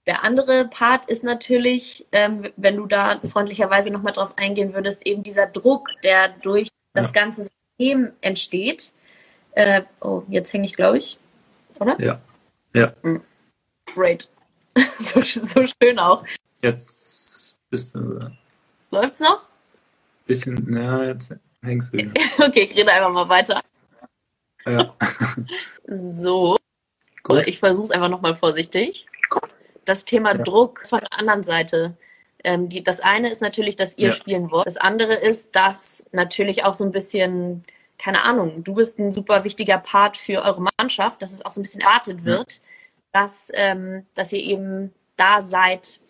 Der 0.07 0.25
andere 0.25 0.67
Part 0.69 1.11
ist 1.11 1.23
natürlich, 1.23 2.07
ähm, 2.13 2.51
wenn 2.57 2.77
du 2.77 2.87
da 2.87 3.21
freundlicherweise 3.21 3.91
nochmal 3.91 4.13
drauf 4.13 4.33
eingehen 4.37 4.75
würdest, 4.75 5.07
eben 5.07 5.23
dieser 5.23 5.47
Druck, 5.47 5.91
der 6.03 6.31
durch 6.43 6.69
das 6.95 7.07
ja. 7.07 7.13
ganze 7.13 7.49
System 7.79 8.13
entsteht. 8.21 8.93
Äh, 9.53 9.83
oh, 10.01 10.23
jetzt 10.29 10.53
hänge 10.53 10.65
ich, 10.65 10.75
glaube 10.75 10.99
ich. 10.99 11.19
Oder? 11.79 12.01
Ja. 12.01 12.21
Ja. 12.75 12.95
Hm. 13.03 13.23
Great. 13.95 14.29
so, 14.99 15.23
so 15.23 15.65
schön 15.67 15.99
auch. 15.99 16.25
Jetzt 16.63 17.59
bist 17.71 17.95
du. 17.95 18.31
Läuft's 18.91 19.21
noch? 19.21 19.43
Bisschen, 20.27 20.73
ja, 20.73 21.05
jetzt 21.05 21.35
hängst 21.63 21.93
du 21.93 21.99
wieder. 21.99 22.13
okay, 22.39 22.61
ich 22.61 22.77
rede 22.77 22.93
einfach 22.93 23.13
mal 23.13 23.29
weiter. 23.29 23.63
Ja. 24.67 24.95
so. 25.87 26.57
Gut. 27.23 27.43
Ich 27.47 27.59
versuche 27.59 27.85
es 27.85 27.91
einfach 27.91 28.09
nochmal 28.09 28.35
vorsichtig. 28.35 29.07
Das 29.85 30.05
Thema 30.05 30.37
ja. 30.37 30.43
Druck 30.43 30.87
von 30.89 31.01
der 31.01 31.19
anderen 31.19 31.43
Seite. 31.43 31.97
Ähm, 32.45 32.69
die, 32.69 32.83
das 32.83 33.01
eine 33.01 33.31
ist 33.31 33.43
natürlich, 33.43 33.77
dass 33.77 33.99
ihr 33.99 34.09
ja. 34.09 34.15
spielen 34.15 34.51
wollt. 34.51 34.67
Das 34.67 34.77
andere 34.77 35.15
ist, 35.15 35.55
dass 35.55 36.03
natürlich 36.13 36.65
auch 36.65 36.75
so 36.75 36.85
ein 36.85 36.93
bisschen, 36.93 37.65
keine 37.99 38.23
Ahnung, 38.23 38.65
du 38.65 38.75
bist 38.75 38.99
ein 38.99 39.11
super 39.11 39.45
wichtiger 39.45 39.79
Part 39.79 40.17
für 40.17 40.43
eure 40.43 40.67
Mannschaft, 40.79 41.23
dass 41.23 41.33
es 41.33 41.45
auch 41.45 41.51
so 41.51 41.61
ein 41.61 41.65
bisschen 41.65 41.83
erwartet 41.83 42.25
wird, 42.25 42.61
dass, 43.13 43.51
ähm, 43.55 44.07
dass 44.15 44.33
ihr 44.33 44.43
eben 44.43 44.93
da 45.17 45.41
seid, 45.41 46.01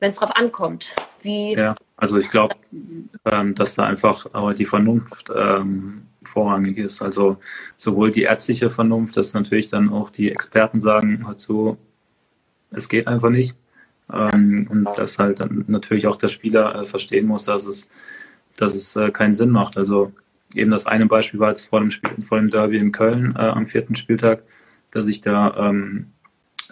wenn 0.00 0.10
es 0.10 0.16
drauf 0.16 0.34
ankommt. 0.34 0.94
Wie 1.22 1.54
ja, 1.54 1.76
also 1.96 2.18
ich 2.18 2.28
glaube, 2.30 2.56
ähm, 3.24 3.54
dass 3.54 3.76
da 3.76 3.84
einfach 3.84 4.26
aber 4.32 4.54
die 4.54 4.66
Vernunft 4.66 5.30
ähm, 5.34 6.06
vorrangig 6.28 6.78
ist. 6.78 7.02
Also 7.02 7.38
sowohl 7.76 8.10
die 8.10 8.22
ärztliche 8.22 8.70
Vernunft, 8.70 9.16
dass 9.16 9.34
natürlich 9.34 9.68
dann 9.68 9.90
auch 9.90 10.10
die 10.10 10.30
Experten 10.30 10.80
sagen, 10.80 11.26
halt 11.26 11.40
so, 11.40 11.78
es 12.70 12.88
geht 12.88 13.06
einfach 13.06 13.30
nicht. 13.30 13.54
Ähm, 14.12 14.66
und 14.70 14.84
dass 14.96 15.18
halt 15.18 15.40
dann 15.40 15.64
natürlich 15.68 16.06
auch 16.06 16.16
der 16.16 16.28
Spieler 16.28 16.74
äh, 16.74 16.84
verstehen 16.84 17.26
muss, 17.26 17.44
dass 17.44 17.66
es, 17.66 17.88
dass 18.56 18.74
es 18.74 18.96
äh, 18.96 19.10
keinen 19.10 19.32
Sinn 19.32 19.50
macht. 19.50 19.76
Also 19.78 20.12
eben 20.54 20.70
das 20.70 20.86
eine 20.86 21.06
Beispiel 21.06 21.40
war 21.40 21.50
jetzt 21.50 21.66
vor 21.66 21.80
dem, 21.80 21.90
Spiel, 21.90 22.22
vor 22.22 22.38
dem 22.38 22.50
Derby 22.50 22.78
in 22.78 22.92
Köln 22.92 23.34
äh, 23.36 23.40
am 23.40 23.66
vierten 23.66 23.94
Spieltag, 23.94 24.42
dass 24.90 25.08
ich 25.08 25.20
da 25.20 25.54
ähm, 25.56 26.12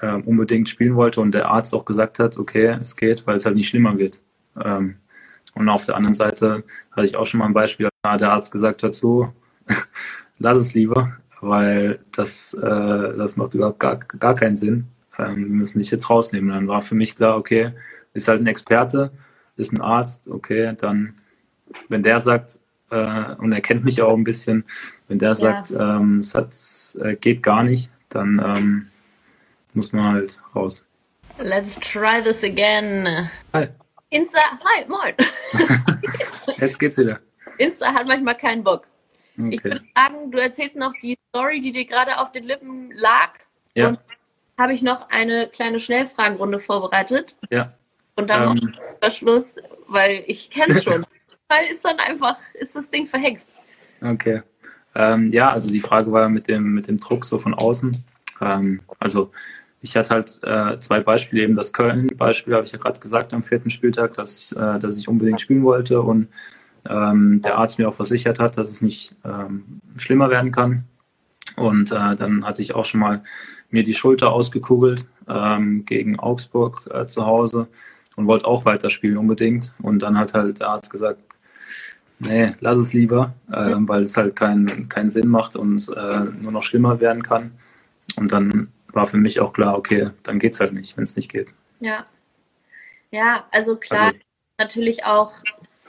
äh, 0.00 0.14
unbedingt 0.14 0.68
spielen 0.68 0.94
wollte 0.96 1.20
und 1.20 1.32
der 1.32 1.48
Arzt 1.48 1.74
auch 1.74 1.84
gesagt 1.84 2.18
hat, 2.18 2.36
okay, 2.36 2.78
es 2.82 2.96
geht, 2.96 3.26
weil 3.26 3.36
es 3.36 3.46
halt 3.46 3.56
nicht 3.56 3.68
schlimmer 3.68 3.98
wird. 3.98 4.20
Ähm, 4.62 4.96
und 5.54 5.68
auf 5.68 5.84
der 5.84 5.96
anderen 5.96 6.14
Seite 6.14 6.64
hatte 6.92 7.06
ich 7.06 7.16
auch 7.16 7.26
schon 7.26 7.38
mal 7.38 7.46
ein 7.46 7.54
Beispiel, 7.54 7.88
der 8.04 8.32
Arzt 8.32 8.52
gesagt 8.52 8.82
hat, 8.82 8.94
so, 8.94 9.32
lass 10.38 10.58
es 10.58 10.74
lieber, 10.74 11.18
weil 11.40 12.00
das, 12.12 12.54
äh, 12.54 13.16
das 13.16 13.36
macht 13.36 13.54
überhaupt 13.54 13.80
gar, 13.80 13.96
gar 13.98 14.34
keinen 14.34 14.56
Sinn. 14.56 14.86
Ähm, 15.18 15.36
wir 15.36 15.56
müssen 15.56 15.78
dich 15.78 15.90
jetzt 15.90 16.08
rausnehmen. 16.08 16.50
Dann 16.50 16.68
war 16.68 16.82
für 16.82 16.94
mich 16.94 17.16
klar, 17.16 17.36
okay, 17.36 17.72
ist 18.14 18.28
halt 18.28 18.40
ein 18.40 18.46
Experte, 18.46 19.10
ist 19.56 19.72
ein 19.72 19.80
Arzt, 19.80 20.28
okay, 20.28 20.74
dann, 20.76 21.14
wenn 21.88 22.02
der 22.02 22.20
sagt, 22.20 22.58
äh, 22.90 23.34
und 23.38 23.52
er 23.52 23.60
kennt 23.60 23.84
mich 23.84 24.02
auch 24.02 24.14
ein 24.14 24.24
bisschen, 24.24 24.64
wenn 25.08 25.18
der 25.18 25.34
sagt, 25.34 25.70
ja. 25.70 25.96
ähm, 25.96 26.20
es 26.20 26.34
hat, 26.34 26.54
äh, 27.02 27.16
geht 27.16 27.42
gar 27.42 27.62
nicht, 27.62 27.90
dann 28.08 28.40
ähm, 28.44 28.88
muss 29.74 29.92
man 29.92 30.14
halt 30.14 30.40
raus. 30.54 30.84
Let's 31.38 31.78
try 31.80 32.22
this 32.22 32.44
again. 32.44 33.28
Hi. 33.54 33.68
Insta, 34.10 34.40
hi, 34.64 34.84
moin. 34.86 35.14
Jetzt 36.58 36.78
geht's 36.78 36.98
wieder. 36.98 37.20
Insta 37.56 37.92
hat 37.92 38.06
manchmal 38.06 38.36
keinen 38.36 38.62
Bock. 38.62 38.86
Okay. 39.38 39.48
Ich 39.50 39.64
würde 39.64 39.80
sagen, 39.94 40.30
du 40.30 40.38
erzählst 40.38 40.76
noch 40.76 40.92
die 41.02 41.18
Story, 41.28 41.60
die 41.60 41.72
dir 41.72 41.84
gerade 41.84 42.18
auf 42.18 42.32
den 42.32 42.44
Lippen 42.44 42.90
lag. 42.92 43.38
Ja. 43.74 43.88
Und 43.88 43.98
habe 44.58 44.74
ich 44.74 44.82
noch 44.82 45.08
eine 45.10 45.48
kleine 45.48 45.80
Schnellfragenrunde 45.80 46.60
vorbereitet. 46.60 47.36
Ja. 47.50 47.72
Und 48.16 48.30
dann 48.30 48.56
ähm. 48.56 48.74
noch 49.02 49.10
Schluss, 49.10 49.56
weil 49.88 50.24
ich 50.26 50.50
kenne 50.50 50.74
es 50.74 50.84
schon. 50.84 51.04
weil 51.48 51.70
ist 51.70 51.84
dann 51.84 51.98
einfach, 51.98 52.38
ist 52.54 52.76
das 52.76 52.90
Ding 52.90 53.06
verhext. 53.06 53.50
Okay. 54.00 54.42
Ähm, 54.94 55.32
ja, 55.32 55.48
also 55.48 55.70
die 55.70 55.80
Frage 55.80 56.12
war 56.12 56.28
mit 56.28 56.48
dem, 56.48 56.74
mit 56.74 56.88
dem 56.88 57.00
Druck 57.00 57.24
so 57.24 57.38
von 57.38 57.54
außen. 57.54 57.96
Ähm, 58.40 58.80
also 58.98 59.30
ich 59.80 59.96
hatte 59.96 60.10
halt 60.10 60.40
äh, 60.42 60.78
zwei 60.78 61.00
Beispiele, 61.00 61.42
eben 61.42 61.54
das 61.54 61.72
Köln-Beispiel 61.72 62.54
habe 62.54 62.64
ich 62.64 62.72
ja 62.72 62.78
gerade 62.78 63.00
gesagt 63.00 63.32
am 63.34 63.42
vierten 63.42 63.70
Spieltag, 63.70 64.14
dass 64.14 64.38
ich, 64.38 64.56
äh, 64.56 64.78
dass 64.78 64.96
ich 64.96 65.08
unbedingt 65.08 65.40
spielen 65.40 65.64
wollte 65.64 66.00
und 66.00 66.28
ähm, 66.88 67.40
der 67.42 67.58
Arzt 67.58 67.78
mir 67.78 67.88
auch 67.88 67.94
versichert 67.94 68.38
hat, 68.38 68.56
dass 68.56 68.70
es 68.70 68.82
nicht 68.82 69.14
ähm, 69.24 69.80
schlimmer 69.96 70.30
werden 70.30 70.52
kann. 70.52 70.84
Und 71.56 71.92
äh, 71.92 72.16
dann 72.16 72.44
hatte 72.44 72.62
ich 72.62 72.74
auch 72.74 72.84
schon 72.84 73.00
mal 73.00 73.22
mir 73.70 73.84
die 73.84 73.94
Schulter 73.94 74.32
ausgekugelt 74.32 75.06
ähm, 75.28 75.84
gegen 75.84 76.18
Augsburg 76.18 76.88
äh, 76.92 77.06
zu 77.06 77.26
Hause 77.26 77.68
und 78.16 78.26
wollte 78.26 78.46
auch 78.46 78.64
weiterspielen 78.64 79.18
unbedingt. 79.18 79.74
Und 79.82 80.00
dann 80.00 80.18
hat 80.18 80.34
halt 80.34 80.60
der 80.60 80.68
Arzt 80.68 80.90
gesagt, 80.90 81.20
nee, 82.18 82.54
lass 82.60 82.78
es 82.78 82.92
lieber, 82.92 83.34
äh, 83.50 83.74
weil 83.76 84.02
es 84.02 84.16
halt 84.16 84.36
keinen 84.36 84.88
keinen 84.88 85.08
Sinn 85.08 85.28
macht 85.28 85.56
und 85.56 85.88
äh, 85.94 86.20
nur 86.40 86.52
noch 86.52 86.62
schlimmer 86.62 87.00
werden 87.00 87.22
kann. 87.22 87.52
Und 88.16 88.32
dann 88.32 88.68
war 88.92 89.06
für 89.06 89.16
mich 89.16 89.40
auch 89.40 89.52
klar, 89.52 89.76
okay, 89.76 90.10
dann 90.22 90.38
geht's 90.38 90.60
halt 90.60 90.72
nicht, 90.72 90.96
wenn 90.96 91.04
es 91.04 91.16
nicht 91.16 91.30
geht. 91.30 91.54
Ja. 91.80 92.04
Ja, 93.10 93.44
also 93.50 93.76
klar, 93.76 94.06
also, 94.06 94.16
natürlich 94.58 95.04
auch 95.04 95.32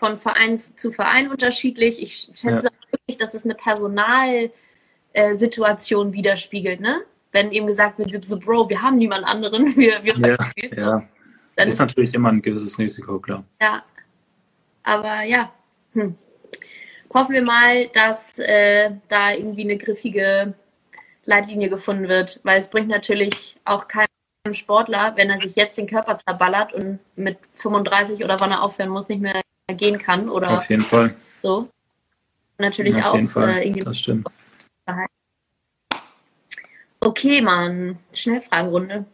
von 0.04 0.18
Verein 0.18 0.60
zu 0.76 0.92
Verein 0.92 1.32
unterschiedlich. 1.32 2.02
Ich 2.02 2.30
schätze 2.36 2.68
ja. 2.68 2.72
wirklich, 2.92 3.16
dass 3.18 3.34
es 3.34 3.46
eine 3.46 3.56
Personalsituation 3.56 6.10
äh, 6.10 6.14
widerspiegelt, 6.14 6.82
ne? 6.82 7.04
Wenn 7.32 7.54
eben 7.54 7.68
gesagt 7.68 8.00
wird, 8.00 8.26
so 8.26 8.38
Bro, 8.38 8.70
wir 8.70 8.82
haben 8.82 8.98
niemand 8.98 9.24
anderen, 9.24 9.74
wir, 9.78 10.04
wir 10.04 10.14
ja, 10.16 10.36
so. 10.74 10.82
ja. 10.82 11.08
Dann 11.56 11.70
ist 11.70 11.80
natürlich 11.80 12.14
immer 12.14 12.34
ein 12.34 12.42
gewisses 12.42 12.78
Risiko, 12.78 13.18
klar. 13.18 13.46
Ja. 13.62 13.82
Aber 14.84 15.24
ja, 15.24 15.54
hm. 15.94 16.18
hoffen 17.14 17.34
wir 17.34 17.44
mal, 17.44 17.88
dass 17.94 18.38
äh, 18.40 18.92
da 19.08 19.32
irgendwie 19.32 19.64
eine 19.64 19.78
griffige 19.78 20.54
Leitlinie 21.24 21.70
gefunden 21.70 22.10
wird, 22.10 22.42
weil 22.44 22.60
es 22.60 22.68
bringt 22.68 22.90
natürlich 22.90 23.56
auch 23.64 23.88
keinem 23.88 24.08
Sportler, 24.52 25.14
wenn 25.16 25.30
er 25.30 25.38
sich 25.38 25.56
jetzt 25.56 25.78
den 25.78 25.88
Körper 25.88 26.18
zerballert 26.18 26.74
und 26.74 27.00
mit 27.16 27.38
35 27.54 28.22
oder 28.22 28.38
wann 28.42 28.52
er 28.52 28.64
aufhören 28.64 28.90
muss, 28.90 29.08
nicht 29.08 29.22
mehr 29.22 29.43
gehen 29.72 29.98
kann 29.98 30.30
oder 30.30 30.52
Auf 30.52 30.70
jeden 30.70 30.82
Fall. 30.84 31.16
so. 31.42 31.70
Natürlich 32.58 32.96
Auf 32.98 33.06
auch 33.06 33.16
jeden 33.16 33.30
Fall. 33.30 33.62
äh, 33.64 33.72
Das 33.72 34.00
stimmt. 34.00 34.28
Okay, 37.00 37.42
Mann. 37.42 37.98
Schnellfragenrunde. 38.14 39.06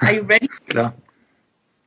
Are 0.00 0.14
you 0.16 0.24
ready? 0.24 0.48
Klar. 0.66 0.94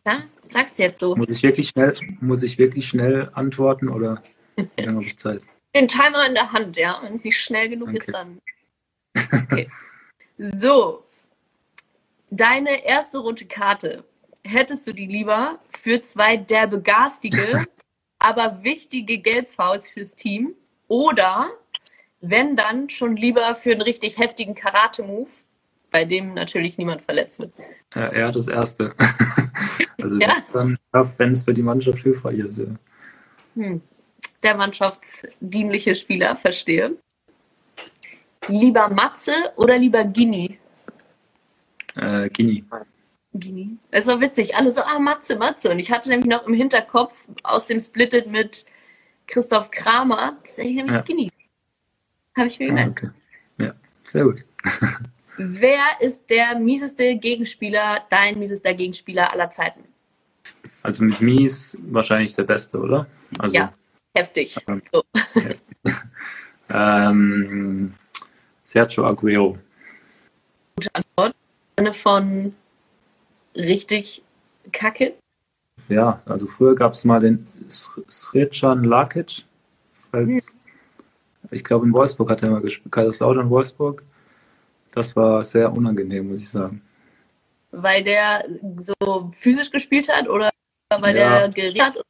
Ja, 0.06 0.24
sag's 0.48 0.78
jetzt 0.78 1.00
so. 1.00 1.16
Muss 1.16 1.30
ich 1.32 1.42
wirklich 1.44 1.70
schnell, 1.70 1.96
muss 2.22 2.44
ich 2.44 2.58
wirklich 2.58 2.88
schnell 2.88 3.30
antworten 3.34 3.90
oder 3.90 4.22
wie 4.56 4.68
lange 4.82 4.98
habe 4.98 5.06
ich 5.06 5.18
Zeit? 5.18 5.44
Den 5.74 5.88
Timer 5.88 6.26
in 6.28 6.34
der 6.36 6.52
Hand, 6.52 6.78
ja. 6.78 7.00
Wenn 7.04 7.16
es 7.16 7.24
nicht 7.24 7.40
schnell 7.42 7.70
genug 7.70 7.90
Okay. 7.90 7.98
ist, 7.98 8.14
dann. 8.14 8.42
Okay. 9.32 9.70
So. 10.38 11.06
Deine 12.30 12.84
erste 12.86 13.20
rote 13.20 13.46
Karte. 13.46 14.04
Hättest 14.48 14.86
du 14.86 14.94
die 14.94 15.08
lieber 15.08 15.58
für 15.80 16.02
zwei 16.02 16.38
derbe 16.38 16.80
garstige, 16.80 17.66
aber 18.20 18.64
wichtige 18.64 19.18
Gelbfouls 19.18 19.90
fürs 19.90 20.16
Team 20.16 20.54
oder 20.88 21.50
wenn 22.22 22.56
dann 22.56 22.90
schon 22.90 23.16
lieber 23.18 23.56
für 23.56 23.72
einen 23.72 23.82
richtig 23.82 24.20
heftigen 24.20 24.54
Karate-Move, 24.54 25.30
bei 25.92 26.06
dem 26.06 26.36
natürlich 26.36 26.78
niemand 26.78 27.02
verletzt 27.02 27.40
wird. 27.40 27.54
Äh, 27.96 28.20
eher 28.20 28.32
das 28.32 28.48
erste. 28.48 28.94
also 30.02 30.20
Ja. 30.20 30.36
dann, 30.54 30.78
wenn 30.92 31.32
es 31.32 31.44
für 31.44 31.54
die 31.54 31.64
Mannschaft 31.64 32.04
hilfreich 32.04 32.38
ist. 32.40 32.60
Ja. 32.60 32.66
Hm. 33.56 33.82
Der 34.44 34.56
mannschaftsdienliche 34.56 35.96
Spieler, 35.96 36.36
verstehe. 36.36 36.96
Lieber 38.48 38.90
Matze 38.90 39.34
oder 39.56 39.78
lieber 39.80 40.04
Gini? 40.04 40.60
Äh, 41.96 42.30
Gini. 42.30 42.64
Gini. 43.40 43.78
Es 43.92 44.08
war 44.08 44.20
witzig. 44.22 44.56
Alle 44.56 44.72
so, 44.72 44.82
ah, 44.82 45.00
Matze, 45.00 45.36
Matze. 45.36 45.70
Und 45.72 45.80
ich 45.80 45.92
hatte 45.92 46.10
nämlich 46.10 46.28
noch 46.30 46.46
im 46.48 46.54
Hinterkopf 46.54 47.14
aus 47.44 47.68
dem 47.68 47.80
Splitted 47.80 48.28
mit 48.28 48.66
Christoph 49.28 49.72
Kramer, 49.72 50.38
das 50.42 50.52
ist 50.52 50.60
eigentlich 50.60 50.76
nämlich 50.76 50.96
Ja. 50.96 51.02
Gini. 51.02 51.30
Habe 52.38 52.48
ich 52.48 52.60
mir 52.60 52.66
Ah, 52.66 52.70
gemerkt. 52.70 53.04
okay. 53.04 53.12
Ja, 53.58 53.74
sehr 54.04 54.24
gut. 54.24 54.46
Wer 55.38 55.84
ist 56.00 56.30
der 56.30 56.58
mieseste 56.60 57.16
Gegenspieler, 57.18 58.06
dein 58.10 58.38
miesester 58.40 58.74
Gegenspieler 58.74 59.32
aller 59.34 59.50
Zeiten? 59.50 59.84
Also 60.84 61.04
mit 61.04 61.20
Mies 61.22 61.78
wahrscheinlich 61.88 62.36
der 62.36 62.44
Beste, 62.44 62.78
oder? 62.80 63.08
Also, 63.40 63.56
Ja. 63.56 63.74
Heftig. 64.16 64.56
Ähm, 64.68 64.82
So. 64.92 65.04
Ähm, 66.70 67.94
Sergio 68.64 69.06
Aguero. 69.06 69.58
Im 70.78 71.32
Sinne 71.78 71.94
von 71.94 72.56
richtig 73.56 74.24
kacke. 74.72 75.14
Ja, 75.90 76.22
also 76.26 76.48
früher 76.48 76.76
gab 76.76 76.94
es 76.94 77.06
mal 77.06 77.20
den 77.20 77.48
Srecan 77.68 78.84
Lakic. 78.84 79.44
Falls, 80.12 80.58
Ich 81.52 81.64
glaube, 81.64 81.86
in 81.86 81.94
Wolfsburg 81.94 82.30
hat 82.30 82.42
er 82.44 82.50
mal 82.50 82.62
gespielt. 82.62 82.92
Kaiserslautern, 82.92 83.50
Wolfsburg. 83.50 84.04
Das 84.92 85.16
war 85.16 85.44
sehr 85.44 85.72
unangenehm, 85.72 86.30
muss 86.30 86.40
ich 86.42 86.50
sagen. 86.50 86.82
Weil 87.72 88.04
der 88.04 88.46
so 88.78 89.30
physisch 89.34 89.70
gespielt 89.70 90.08
hat 90.10 90.28
oder 90.30 90.50
weil 90.90 91.16
Ja. 91.16 91.40
der 91.42 91.50
geredet 91.50 91.82
hat? 91.82 92.02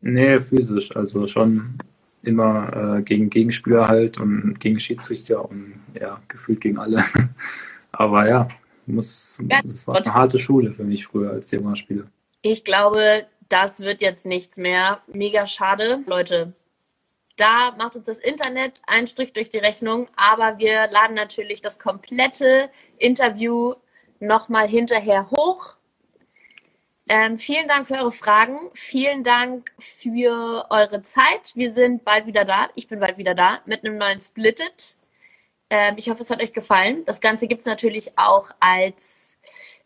Nee, 0.00 0.38
physisch. 0.40 0.94
Also 0.94 1.26
schon 1.26 1.78
immer 2.22 2.96
äh, 2.98 3.02
gegen 3.02 3.28
Gegenspieler 3.30 3.88
halt 3.88 4.18
und 4.18 4.58
gegen 4.60 4.78
Schiedsrichter 4.78 5.44
und 5.48 5.74
ja, 6.00 6.20
gefühlt 6.28 6.60
gegen 6.60 6.78
alle. 6.78 7.02
Aber 7.92 8.28
ja, 8.28 8.48
muss, 8.86 9.40
das 9.64 9.86
war 9.86 9.96
eine 9.96 10.14
harte 10.14 10.38
Schule 10.38 10.72
für 10.72 10.84
mich 10.84 11.06
früher 11.06 11.30
als 11.30 11.50
junger 11.50 11.76
Spieler. 11.76 12.04
Ich 12.42 12.64
glaube, 12.64 13.26
das 13.48 13.80
wird 13.80 14.00
jetzt 14.00 14.26
nichts 14.26 14.56
mehr. 14.56 15.00
Mega 15.06 15.46
schade. 15.46 16.02
Leute, 16.06 16.52
da 17.36 17.72
macht 17.76 17.96
uns 17.96 18.06
das 18.06 18.18
Internet 18.18 18.82
einen 18.86 19.06
Strich 19.06 19.32
durch 19.32 19.50
die 19.50 19.58
Rechnung, 19.58 20.08
aber 20.16 20.58
wir 20.58 20.88
laden 20.90 21.14
natürlich 21.14 21.60
das 21.60 21.78
komplette 21.78 22.70
Interview 22.98 23.74
nochmal 24.20 24.68
hinterher 24.68 25.30
hoch. 25.30 25.76
Ähm, 27.08 27.36
vielen 27.36 27.68
Dank 27.68 27.86
für 27.86 27.94
eure 27.94 28.10
Fragen. 28.10 28.58
Vielen 28.72 29.22
Dank 29.22 29.72
für 29.78 30.66
eure 30.70 31.02
Zeit. 31.02 31.52
Wir 31.54 31.70
sind 31.70 32.04
bald 32.04 32.26
wieder 32.26 32.44
da. 32.44 32.68
Ich 32.74 32.88
bin 32.88 32.98
bald 32.98 33.16
wieder 33.16 33.34
da 33.34 33.60
mit 33.64 33.84
einem 33.84 33.96
neuen 33.96 34.20
Splitted. 34.20 34.96
Ähm, 35.68 35.94
ich 35.96 36.08
hoffe, 36.08 36.22
es 36.22 36.30
hat 36.30 36.40
euch 36.40 36.52
gefallen. 36.52 37.04
Das 37.04 37.20
Ganze 37.20 37.48
gibt 37.48 37.60
es 37.60 37.66
natürlich 37.66 38.16
auch 38.18 38.50
als 38.60 39.38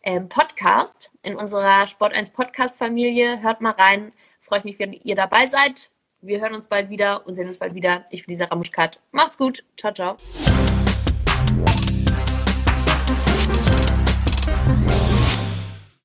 ähm, 0.03 0.29
Podcast 0.29 1.11
in 1.23 1.35
unserer 1.35 1.87
Sport 1.87 2.13
1 2.13 2.31
Podcast 2.31 2.77
Familie. 2.77 3.41
Hört 3.41 3.61
mal 3.61 3.71
rein. 3.71 4.13
Freue 4.39 4.59
ich 4.59 4.65
mich, 4.65 4.79
wenn 4.79 4.93
ihr 4.93 5.15
dabei 5.15 5.47
seid. 5.47 5.89
Wir 6.21 6.39
hören 6.39 6.53
uns 6.53 6.67
bald 6.67 6.89
wieder 6.89 7.25
und 7.25 7.33
sehen 7.33 7.47
uns 7.47 7.57
bald 7.57 7.73
wieder. 7.73 8.05
Ich 8.11 8.25
bin 8.25 8.33
Lisa 8.33 8.45
Ramuschkat. 8.45 8.99
Macht's 9.11 9.37
gut. 9.37 9.63
Ciao, 9.75 9.91
ciao. 9.93 10.17